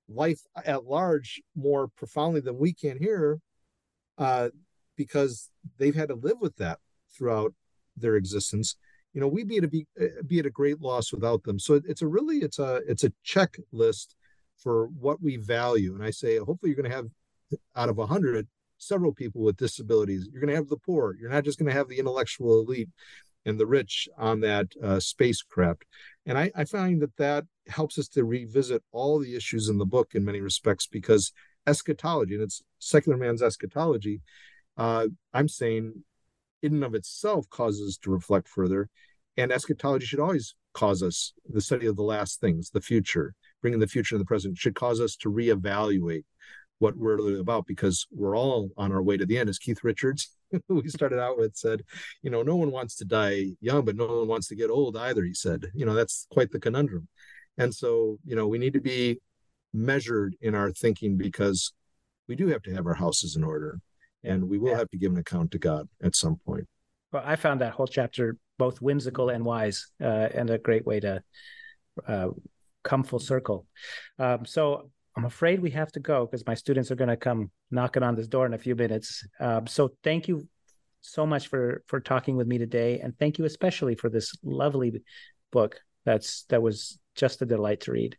[0.08, 3.40] life at large more profoundly than we can here,
[4.18, 4.48] uh,
[4.96, 6.78] because they've had to live with that
[7.16, 7.54] throughout
[7.96, 8.76] their existence,
[9.12, 11.58] you know, we'd be at a be, uh, be at a great loss without them.
[11.58, 14.14] So it's a really it's a it's a checklist
[14.56, 15.94] for what we value.
[15.94, 17.08] And I say, hopefully, you're going to have
[17.76, 18.48] out of a hundred
[18.78, 20.28] several people with disabilities.
[20.30, 21.16] You're going to have the poor.
[21.20, 22.88] You're not just going to have the intellectual elite
[23.44, 25.84] and the rich on that uh, spacecraft.
[26.26, 29.86] And I, I find that that helps us to revisit all the issues in the
[29.86, 31.32] book in many respects because
[31.66, 34.20] eschatology, and it's secular man's eschatology,
[34.76, 36.04] uh, I'm saying
[36.62, 38.88] in and of itself causes us to reflect further.
[39.36, 43.80] And eschatology should always cause us, the study of the last things, the future, bringing
[43.80, 46.24] the future to the present, should cause us to reevaluate
[46.78, 49.48] what we're really about because we're all on our way to the end.
[49.48, 50.36] As Keith Richards,
[50.68, 51.82] who we started out with, said,
[52.22, 54.96] you know, no one wants to die young, but no one wants to get old
[54.96, 55.24] either.
[55.24, 57.08] He said, you know, that's quite the conundrum.
[57.56, 59.20] And so, you know, we need to be
[59.74, 61.72] measured in our thinking because
[62.28, 63.80] we do have to have our houses in order
[64.24, 64.78] and we will yeah.
[64.78, 66.66] have to give an account to God at some point.
[67.12, 71.00] Well, I found that whole chapter both whimsical and wise, uh, and a great way
[71.00, 71.22] to
[72.06, 72.28] uh,
[72.82, 73.66] come full circle.
[74.18, 77.50] Um, so I'm afraid we have to go because my students are going to come
[77.72, 79.26] knocking on this door in a few minutes.
[79.40, 80.46] Um, so thank you
[81.00, 85.02] so much for for talking with me today, and thank you especially for this lovely
[85.50, 85.80] book.
[86.04, 88.16] That's that was just a delight to read.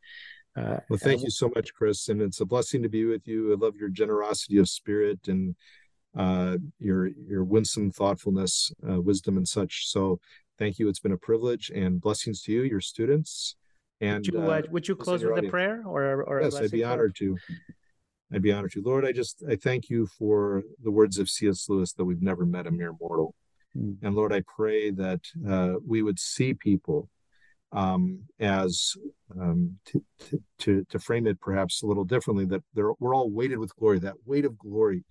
[0.57, 3.53] Uh, well, thank you so much, Chris, and it's a blessing to be with you.
[3.53, 5.55] I love your generosity of spirit and
[6.17, 9.87] uh, your your winsome thoughtfulness, uh, wisdom, and such.
[9.87, 10.19] So,
[10.57, 10.89] thank you.
[10.89, 13.55] It's been a privilege and blessings to you, your students,
[14.01, 16.83] and would you, uh, would you close with a prayer or, or yes, I'd be
[16.83, 17.37] honored to.
[18.33, 18.81] I'd be honored to.
[18.83, 21.67] Lord, I just I thank you for the words of C.S.
[21.67, 23.35] Lewis that we've never met a mere mortal,
[23.75, 23.95] mm.
[24.01, 27.09] and Lord, I pray that uh, we would see people
[27.71, 28.95] um, as
[29.39, 30.03] um, to,
[30.59, 33.99] to to frame it perhaps a little differently that we're all weighted with glory.
[33.99, 35.03] That weight of glory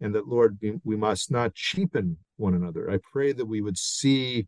[0.00, 4.46] and that lord we must not cheapen one another i pray that we would see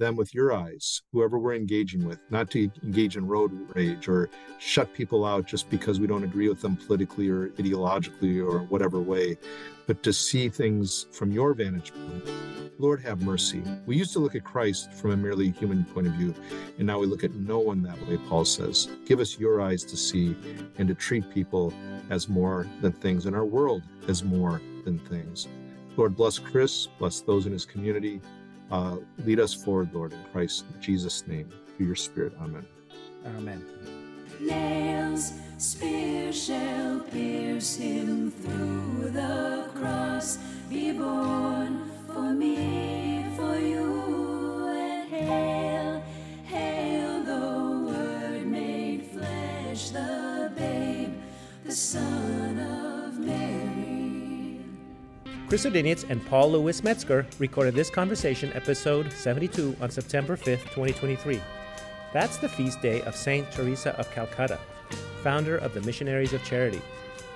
[0.00, 4.28] them with your eyes, whoever we're engaging with, not to engage in road rage or
[4.58, 8.98] shut people out just because we don't agree with them politically or ideologically or whatever
[8.98, 9.38] way,
[9.86, 12.28] but to see things from your vantage point.
[12.78, 13.62] Lord, have mercy.
[13.84, 16.34] We used to look at Christ from a merely human point of view,
[16.78, 18.88] and now we look at no one that way, Paul says.
[19.04, 20.34] Give us your eyes to see
[20.78, 21.74] and to treat people
[22.08, 25.46] as more than things, and our world as more than things.
[25.96, 28.22] Lord, bless Chris, bless those in his community.
[28.70, 32.32] Uh, lead us forward, Lord, in Christ Jesus' name, through your Spirit.
[32.40, 32.64] Amen.
[33.36, 33.64] Amen.
[34.40, 40.38] Nails, spear shall pierce him through the cross.
[40.70, 45.79] Be borne for me, for you, and hail, hail
[55.50, 61.42] Chris Odyniec and Paul Louis Metzger recorded this conversation, episode 72, on September 5th, 2023.
[62.12, 64.60] That's the feast day of Saint Teresa of Calcutta,
[65.24, 66.80] founder of the Missionaries of Charity,